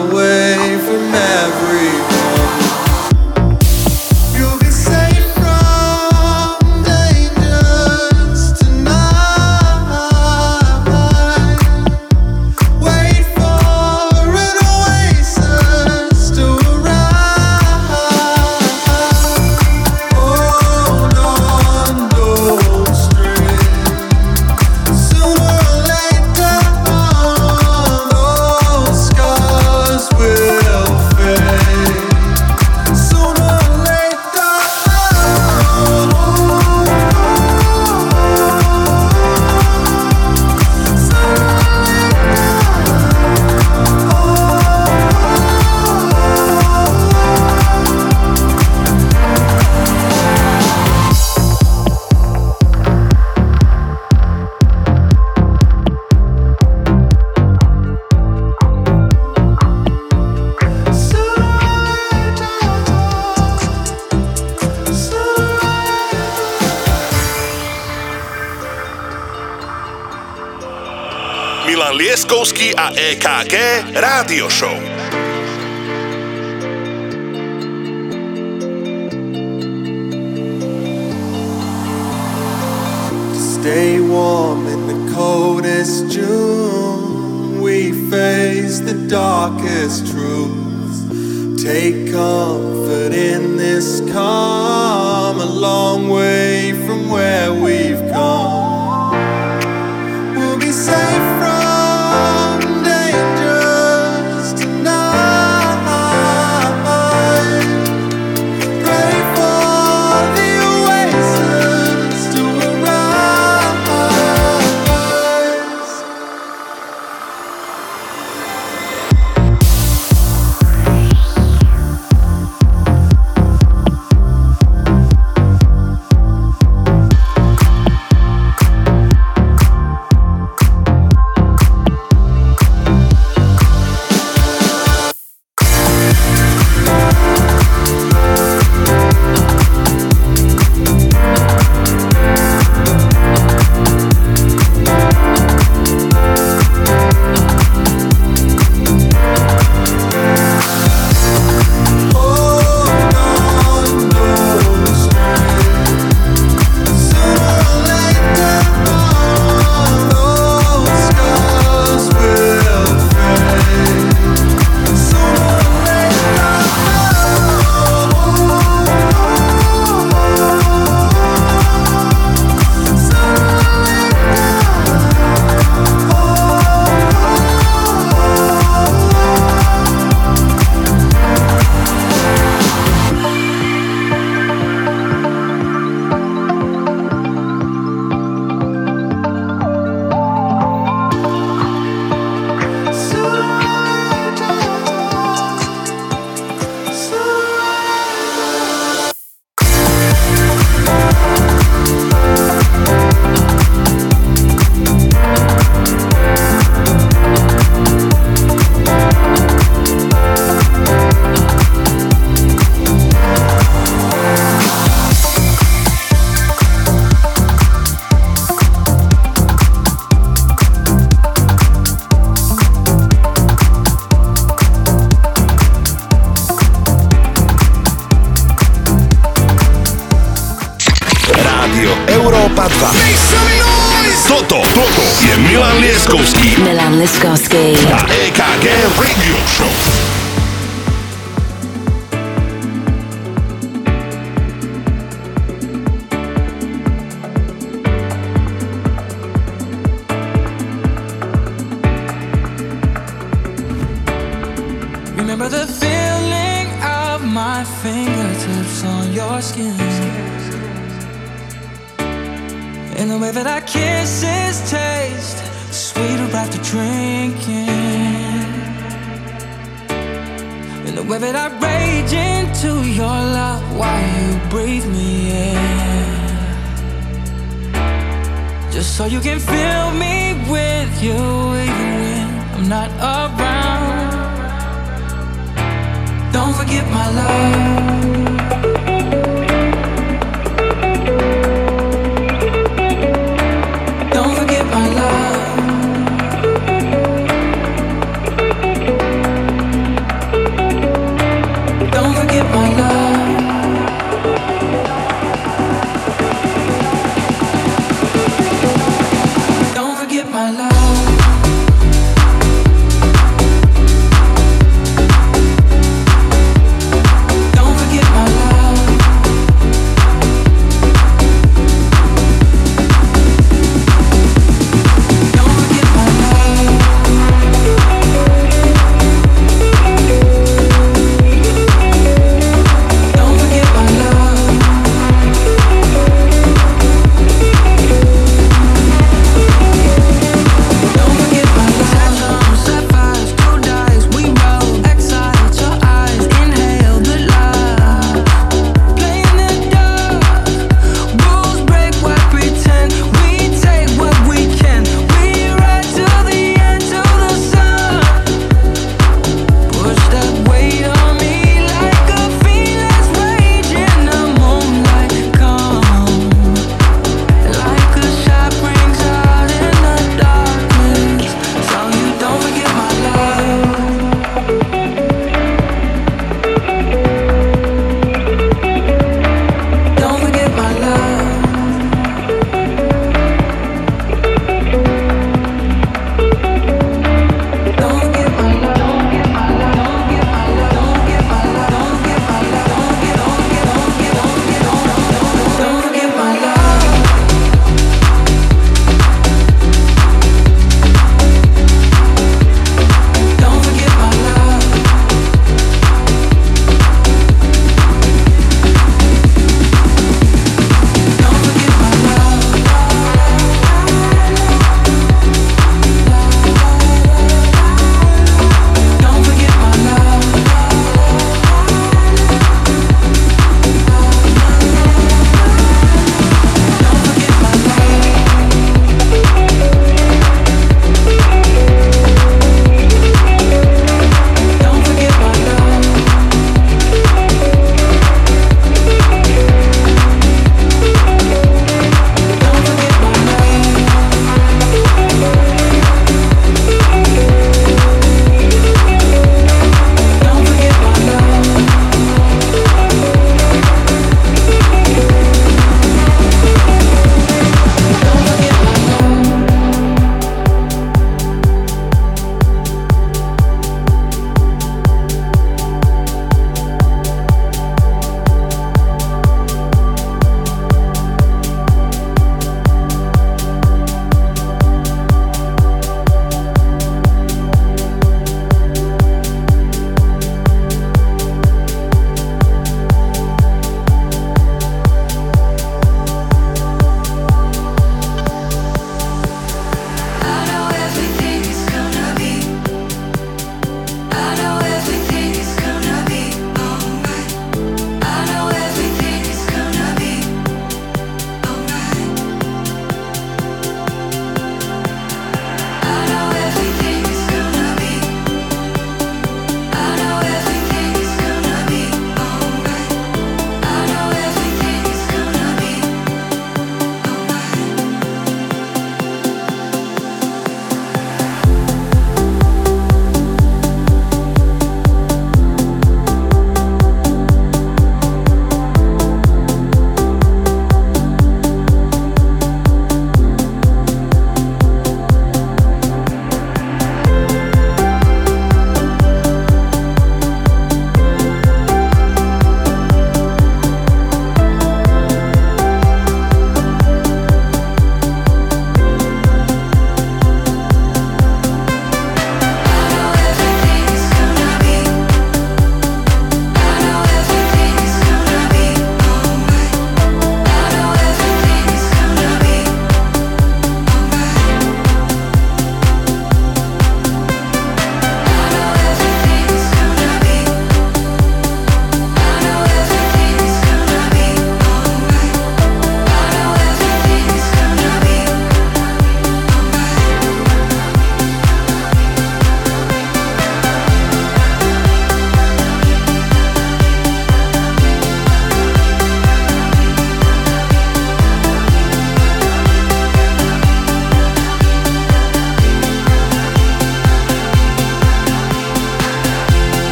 Lieskovský 72.86 72.86
a 72.86 72.90
EKG 72.94 73.54
Rádio 73.94 74.50
Show. 74.50 74.95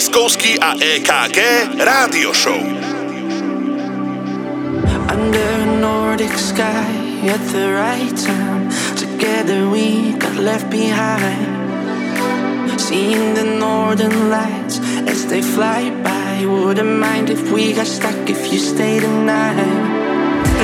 Milan 0.00 0.08
Lieskovský 0.08 0.56
a 0.56 0.72
EKG 0.80 1.38
Rádio 1.76 2.32
Show. 2.32 2.56
Under 5.12 5.52
a 5.60 5.68
Nordic 5.76 6.32
sky 6.40 7.20
at 7.28 7.44
the 7.52 7.68
right 7.68 8.16
time. 8.16 8.72
Together 8.96 9.68
we 9.68 10.16
got 10.16 10.40
left 10.40 10.72
behind. 10.72 11.44
Seeing 12.80 13.36
the 13.36 13.44
northern 13.44 14.32
lights 14.32 14.80
as 15.04 15.28
they 15.28 15.44
fly 15.44 15.92
by. 16.00 16.48
Wouldn't 16.48 16.96
mind 16.96 17.28
if 17.28 17.52
we 17.52 17.76
got 17.76 17.84
stuck 17.84 18.24
if 18.24 18.48
you 18.48 18.56
stayed 18.56 19.04
the 19.04 19.12
night. 19.12 19.60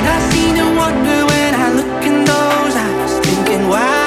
I 0.01 0.17
see 0.33 0.49
no 0.57 0.65
wonder 0.73 1.17
when 1.29 1.53
I 1.53 1.77
look 1.77 2.01
in 2.09 2.25
those 2.25 2.73
eyes, 2.73 3.13
thinking 3.21 3.69
why, 3.69 4.06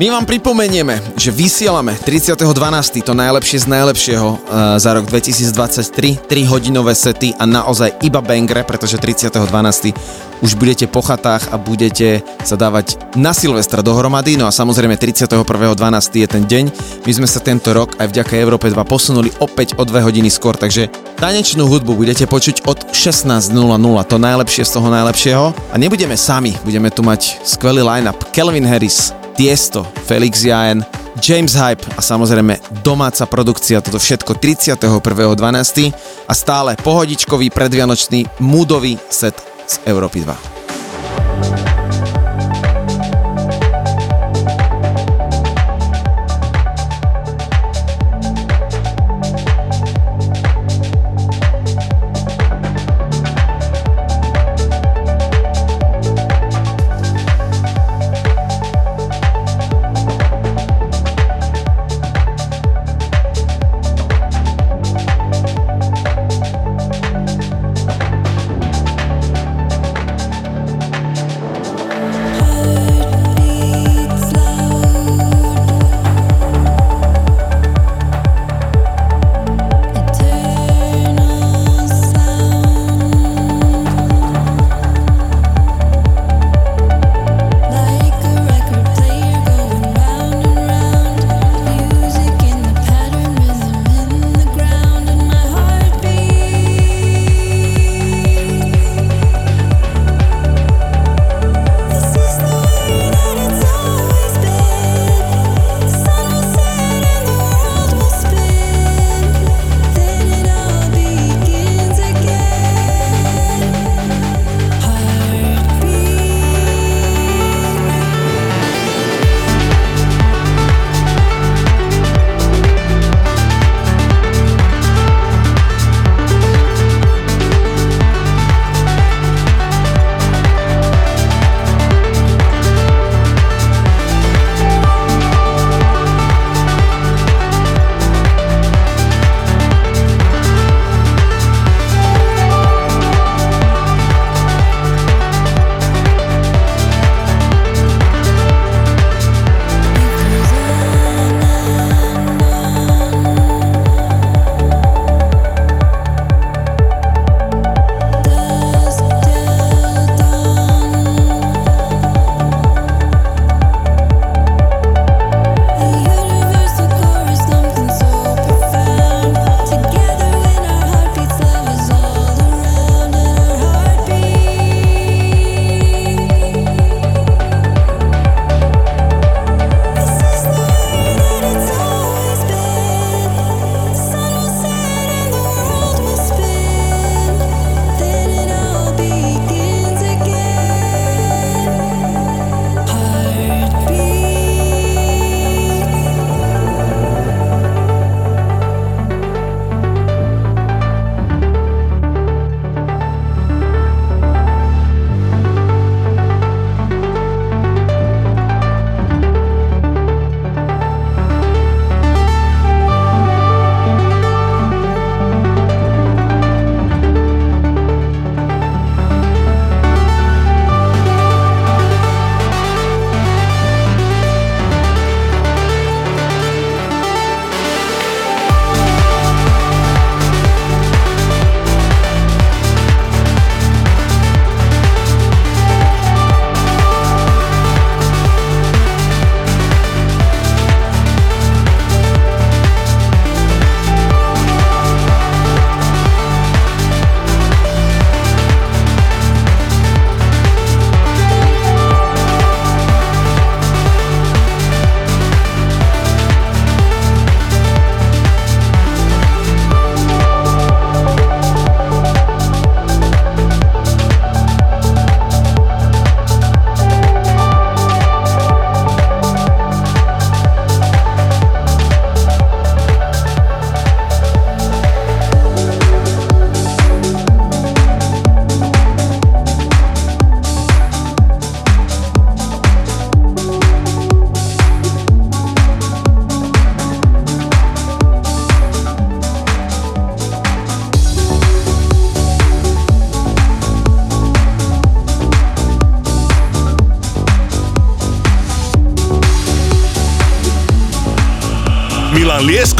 My 0.00 0.08
vám 0.08 0.24
pripomenieme, 0.24 0.96
že 1.12 1.28
vysielame 1.28 1.92
30.12. 1.92 3.04
to 3.04 3.12
najlepšie 3.12 3.60
z 3.60 3.66
najlepšieho 3.68 4.28
uh, 4.32 4.80
za 4.80 4.96
rok 4.96 5.04
2023, 5.04 6.24
3 6.24 6.24
hodinové 6.48 6.96
sety 6.96 7.36
a 7.36 7.44
naozaj 7.44 8.00
iba 8.00 8.24
bangre, 8.24 8.64
pretože 8.64 8.96
30.12. 8.96 9.92
už 10.40 10.56
budete 10.56 10.88
po 10.88 11.04
chatách 11.04 11.52
a 11.52 11.60
budete 11.60 12.24
sa 12.40 12.56
dávať 12.56 12.96
na 13.12 13.36
Silvestra 13.36 13.84
dohromady, 13.84 14.40
no 14.40 14.48
a 14.48 14.56
samozrejme 14.56 14.96
31.12. 14.96 15.36
je 16.16 16.28
ten 16.32 16.48
deň. 16.48 16.64
My 17.04 17.12
sme 17.20 17.28
sa 17.28 17.44
tento 17.44 17.68
rok 17.76 18.00
aj 18.00 18.08
vďaka 18.08 18.40
Európe 18.40 18.72
2 18.72 18.80
posunuli 18.88 19.28
opäť 19.36 19.76
o 19.76 19.84
2 19.84 20.00
hodiny 20.00 20.32
skôr, 20.32 20.56
takže 20.56 20.88
tanečnú 21.20 21.68
hudbu 21.68 21.92
budete 21.92 22.24
počuť 22.24 22.64
od 22.64 22.96
16.00, 22.96 23.52
to 24.08 24.16
najlepšie 24.16 24.64
z 24.64 24.72
toho 24.72 24.88
najlepšieho 24.88 25.52
a 25.52 25.74
nebudeme 25.76 26.16
sami, 26.16 26.56
budeme 26.64 26.88
tu 26.88 27.04
mať 27.04 27.44
skvelý 27.44 27.84
line-up 27.84 28.32
Kelvin 28.32 28.64
Harris, 28.64 29.19
Tiesto, 29.40 29.88
Felix 30.04 30.44
Jaen, 30.44 30.84
James 31.16 31.56
Hype 31.56 31.96
a 31.96 32.04
samozrejme 32.04 32.60
domáca 32.84 33.24
produkcia, 33.24 33.80
toto 33.80 33.96
všetko 33.96 34.36
31.12. 34.36 36.28
a 36.28 36.32
stále 36.36 36.76
pohodičkový 36.76 37.48
predvianočný 37.48 38.36
moodový 38.44 39.00
set 39.08 39.40
z 39.64 39.80
Európy 39.88 40.28
2. 40.28 40.59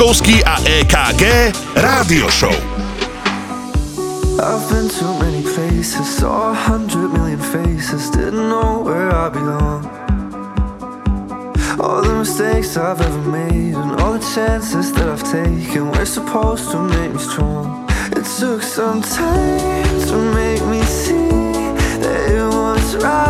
Laskovský 0.00 0.40
a 0.48 0.56
EKG 0.64 1.52
Rádio 1.76 2.32
Show. 2.32 2.56
I've 4.40 4.64
been 4.72 4.88
too 4.88 5.12
many 5.20 5.44
places, 5.44 6.08
saw 6.16 6.52
a 6.52 6.54
hundred 6.56 7.12
million 7.12 7.36
faces, 7.36 8.08
didn't 8.08 8.48
know 8.48 8.80
where 8.80 9.12
I 9.12 9.28
belong. 9.28 9.84
All 11.76 12.00
the 12.00 12.16
mistakes 12.16 12.80
I've 12.80 12.96
ever 12.96 13.24
made 13.28 13.76
and 13.76 14.00
all 14.00 14.16
the 14.16 14.24
chances 14.24 14.90
that 14.96 15.04
I've 15.04 15.20
taken 15.20 15.92
were 15.92 16.06
supposed 16.08 16.70
to 16.70 16.80
make 16.80 17.12
me 17.12 17.18
strong. 17.20 17.84
It 18.16 18.24
took 18.40 18.62
some 18.62 19.02
time 19.02 20.00
to 20.08 20.16
make 20.32 20.64
me 20.64 20.80
see 20.80 21.28
that 22.00 22.24
it 22.32 22.48
was 22.48 22.96
right. 23.04 23.29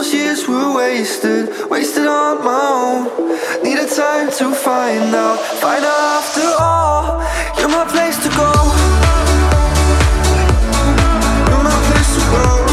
those 0.00 0.14
years 0.14 0.48
were 0.48 0.74
wasted, 0.74 1.68
wasted 1.68 2.06
on 2.06 2.42
my 2.42 2.70
own. 2.72 3.62
Needed 3.62 3.90
time 3.90 4.30
to 4.38 4.54
find 4.54 5.14
out, 5.14 5.38
find 5.60 5.84
out 5.84 6.24
after 6.24 6.48
all. 6.58 7.20
You're 7.58 7.68
my 7.68 7.84
place 7.84 8.16
to 8.24 8.30
go. 8.30 8.50
You're 11.50 11.64
my 11.68 11.76
place 11.88 12.12
to 12.16 12.22
go. 12.32 12.70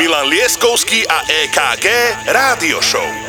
Milan 0.00 0.32
Lieskovský 0.32 1.04
a 1.04 1.20
EKG 1.44 1.86
Rádio 2.32 2.80
Show. 2.80 3.19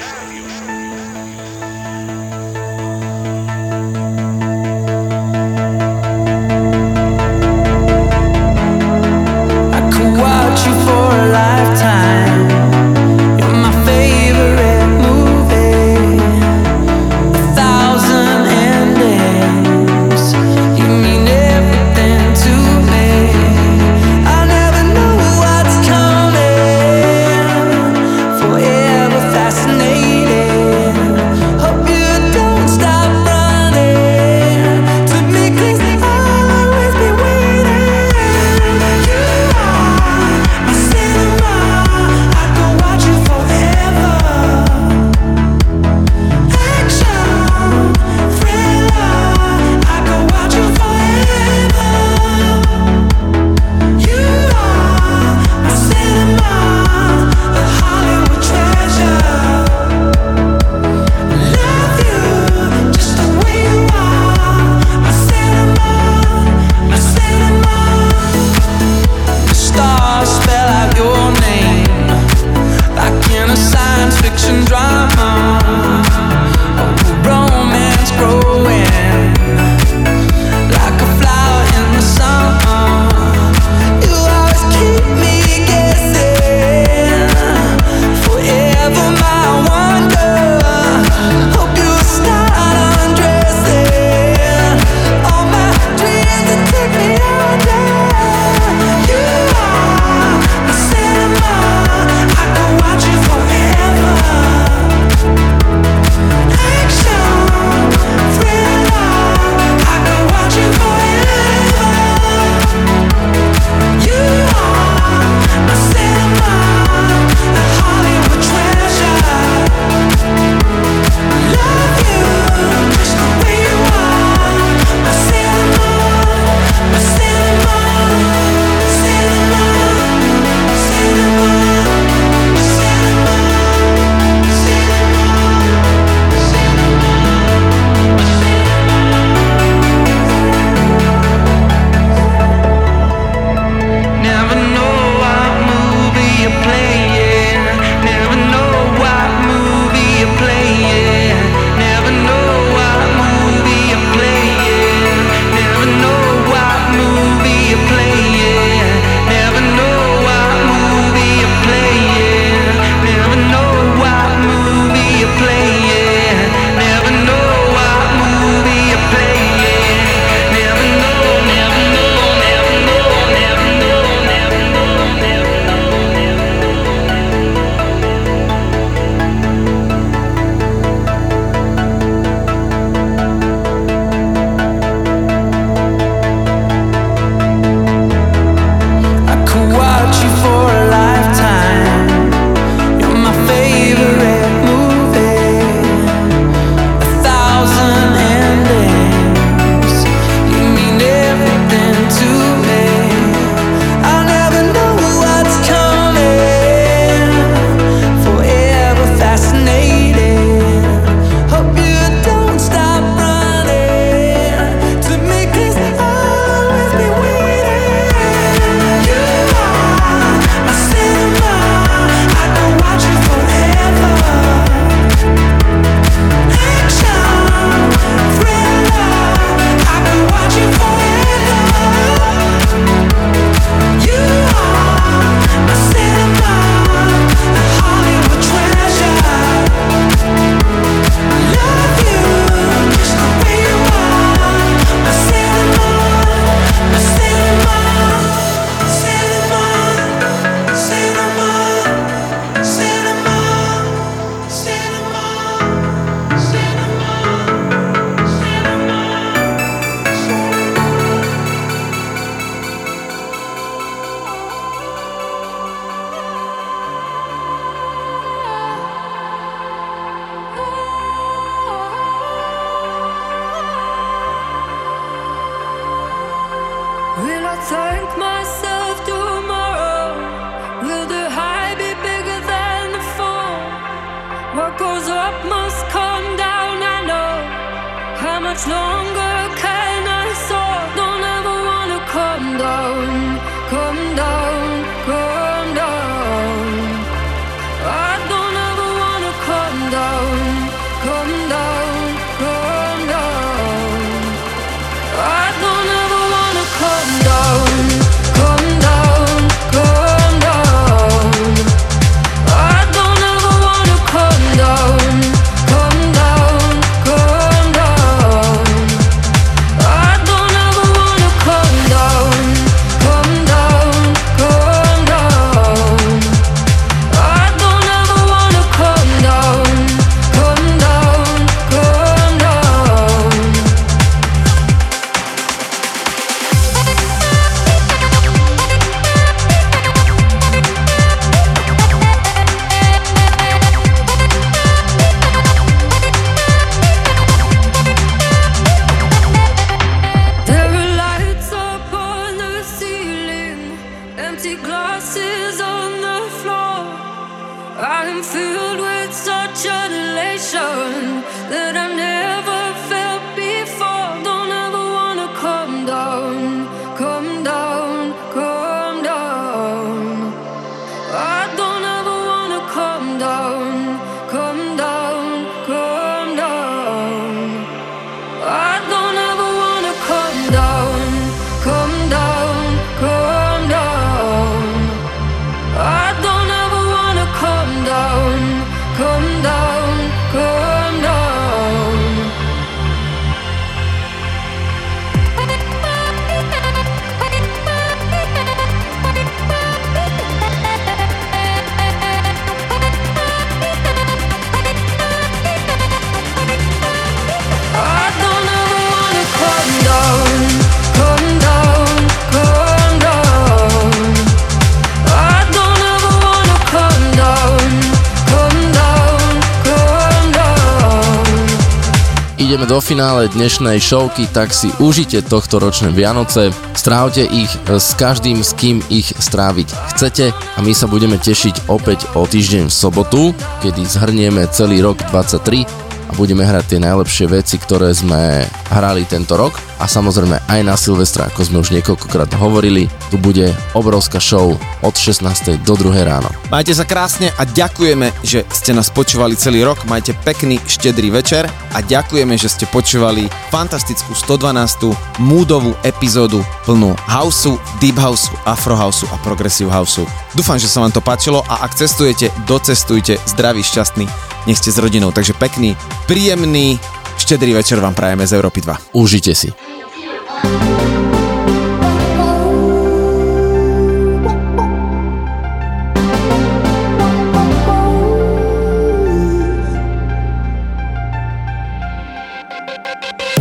Finále 422.91 423.31
dnešnej 423.31 423.79
showky, 423.79 424.27
tak 424.35 424.51
si 424.51 424.67
užite 424.83 425.23
tohto 425.23 425.63
ročné 425.63 425.95
Vianoce, 425.95 426.51
strávte 426.75 427.23
ich 427.23 427.47
s 427.71 427.95
každým, 427.95 428.43
s 428.43 428.51
kým 428.51 428.83
ich 428.91 429.15
stráviť 429.15 429.95
chcete. 429.95 430.35
A 430.35 430.59
my 430.59 430.75
sa 430.75 430.91
budeme 430.91 431.15
tešiť 431.15 431.71
opäť 431.71 432.03
o 432.19 432.27
týždeň 432.27 432.67
v 432.67 432.75
sobotu, 432.75 433.21
kedy 433.63 433.87
zhrnieme 433.87 434.43
celý 434.51 434.83
rok 434.83 434.99
23 435.07 435.63
a 436.11 436.11
budeme 436.19 436.43
hrať 436.43 436.67
tie 436.67 436.79
najlepšie 436.83 437.31
veci, 437.31 437.55
ktoré 437.63 437.95
sme 437.95 438.43
hrali 438.67 439.07
tento 439.07 439.39
rok 439.39 439.55
a 439.81 439.89
samozrejme 439.89 440.45
aj 440.45 440.61
na 440.61 440.77
Silvestra, 440.77 441.25
ako 441.25 441.41
sme 441.41 441.57
už 441.65 441.73
niekoľkokrát 441.73 442.29
hovorili, 442.37 442.85
tu 443.09 443.17
bude 443.17 443.49
obrovská 443.73 444.21
show 444.21 444.53
od 444.85 444.93
16. 444.93 445.57
do 445.65 445.73
2. 445.73 446.05
ráno. 446.05 446.29
Majte 446.53 446.77
sa 446.77 446.85
krásne 446.85 447.33
a 447.33 447.43
ďakujeme, 447.49 448.13
že 448.21 448.45
ste 448.53 448.77
nás 448.77 448.93
počúvali 448.93 449.33
celý 449.33 449.65
rok. 449.65 449.81
Majte 449.89 450.13
pekný, 450.21 450.61
štedrý 450.69 451.09
večer 451.09 451.49
a 451.73 451.81
ďakujeme, 451.81 452.37
že 452.37 452.53
ste 452.53 452.69
počúvali 452.69 453.25
fantastickú 453.49 454.13
112. 454.13 454.93
múdovú 455.17 455.73
epizódu 455.81 456.45
plnú 456.69 456.93
houseu, 457.09 457.57
deep 457.81 457.97
houseu, 457.97 458.37
afro 458.45 458.77
houseu 458.77 459.09
a 459.09 459.17
progressive 459.25 459.73
houseu. 459.73 460.05
Dúfam, 460.37 460.61
že 460.61 460.69
sa 460.69 460.85
vám 460.85 460.93
to 460.93 461.01
páčilo 461.01 461.41
a 461.49 461.65
ak 461.65 461.73
cestujete, 461.73 462.29
docestujte 462.45 463.17
zdraví, 463.25 463.65
šťastný, 463.65 464.05
nech 464.45 464.59
ste 464.61 464.69
s 464.69 464.77
rodinou. 464.77 465.09
Takže 465.09 465.33
pekný, 465.33 465.73
príjemný, 466.05 466.77
štedrý 467.17 467.57
večer 467.57 467.81
vám 467.81 467.97
prajeme 467.97 468.25
z 468.25 468.37
Európy 468.37 468.61
2. 468.61 468.97
Užite 468.97 469.33
si. 469.33 469.70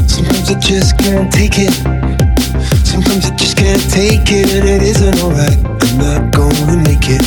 Sometimes 0.06 0.50
I 0.50 0.58
just 0.60 0.98
can't 0.98 1.32
take 1.32 1.54
it. 1.58 1.72
Sometimes 2.84 3.26
I 3.26 3.34
just 3.36 3.56
can't 3.56 3.80
take 3.90 4.30
it, 4.30 4.52
and 4.54 4.68
it 4.68 4.82
isn't 4.82 5.20
alright. 5.20 5.58
I'm 5.82 5.98
not 5.98 6.32
gonna 6.34 6.76
make 6.84 7.08
it. 7.08 7.22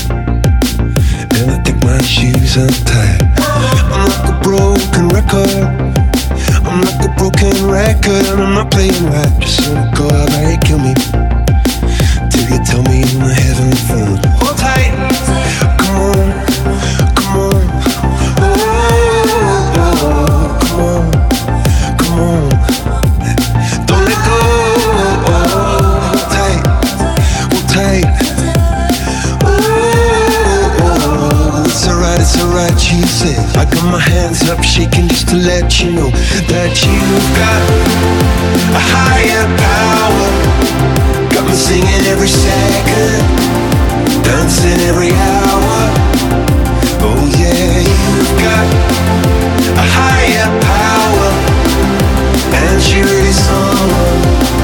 And 1.35 1.52
I 1.52 1.61
think 1.64 1.84
my 1.84 2.02
shoes. 2.02 2.58
I'm 2.58 2.68
like 4.10 4.30
a 4.30 4.40
broken 4.43 5.10
record. 5.10 5.93
I'm 6.74 6.82
like 6.82 7.06
a 7.06 7.14
broken 7.22 7.53
record, 7.69 8.26
and 8.34 8.42
I'm 8.42 8.56
not 8.56 8.72
playing 8.72 9.06
right. 9.06 9.30
Just 9.40 9.69
let 9.69 9.95
go, 9.95 10.10
how 10.10 10.26
about 10.26 10.42
it 10.42 10.60
kill 10.66 10.80
me? 10.82 10.95
Till 12.34 12.50
you 12.50 12.58
tell 12.66 12.82
me 12.90 13.06
I'm 13.14 13.30
having 13.30 13.77
fun. 13.85 14.18
Hold 14.42 14.58
tight. 14.58 14.90
Come 15.77 15.95
on, 16.02 16.53
said. 33.24 33.58
I 33.58 33.64
got 33.66 33.85
my 33.92 34.00
hands 34.00 34.50
up, 34.50 34.61
shaking 34.64 35.08
just 35.08 35.30
to 35.30 35.35
let 35.35 35.80
you 35.80 35.92
know 35.92 36.10
that 36.52 36.72
you've 36.84 37.30
got 37.40 37.61
a 38.80 38.84
higher 38.93 39.45
power. 39.68 40.27
Got 41.32 41.45
me 41.48 41.56
singing 41.56 42.03
every 42.14 42.27
second, 42.27 43.24
dancing 44.27 44.80
every 44.90 45.11
hour. 45.32 45.80
Oh 47.08 47.24
yeah, 47.40 47.80
you've 47.88 48.34
got 48.43 48.68
a 49.84 49.85
higher 50.00 50.50
power, 50.72 51.32
and 52.60 52.82
she 52.82 53.02
really 53.02 53.35
someone 53.48 54.62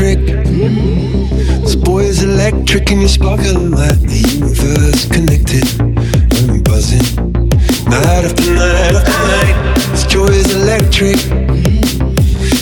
electric. 0.00 0.46
This 1.62 1.76
boy 1.76 2.00
is 2.00 2.22
electric, 2.22 2.90
and 2.90 3.02
you 3.02 3.08
sparkle 3.08 3.60
like 3.60 4.00
the 4.00 4.20
universe 4.32 5.06
connected. 5.06 5.64
I'm 6.40 6.62
buzzing, 6.62 7.04
night 7.84 8.24
after 8.24 8.54
night 8.54 8.94
after 8.96 9.18
night. 9.28 9.76
This 9.92 10.06
joy 10.06 10.28
is 10.28 10.54
electric. 10.54 11.16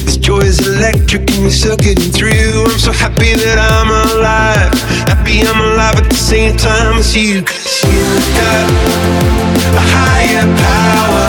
This 0.04 0.16
joy 0.16 0.40
is 0.40 0.66
electric, 0.66 1.30
and 1.30 1.42
you're 1.42 1.50
circuiting 1.50 2.10
through. 2.10 2.64
I'm 2.66 2.78
so 2.78 2.92
happy 2.92 3.34
that 3.34 3.58
I'm 3.58 3.90
alive. 4.18 4.74
Happy 5.06 5.42
I'm 5.42 5.60
alive 5.72 5.96
at 5.96 6.08
the 6.08 6.16
same 6.16 6.56
time 6.56 6.98
as 6.98 7.16
you. 7.16 7.42
Cause 7.42 7.84
you've 7.84 8.28
got 8.34 8.66
a 9.78 9.84
higher 9.94 10.46
power. 10.58 11.26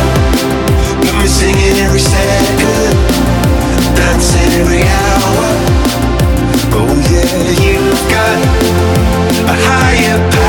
Got 1.06 1.22
me 1.22 1.28
singing 1.28 1.78
every 1.86 2.02
second, 2.02 2.98
dancing 3.96 4.60
every 4.62 4.84
hour. 4.84 5.49
A 9.50 9.56
higher. 9.56 10.30
power, 10.32 10.49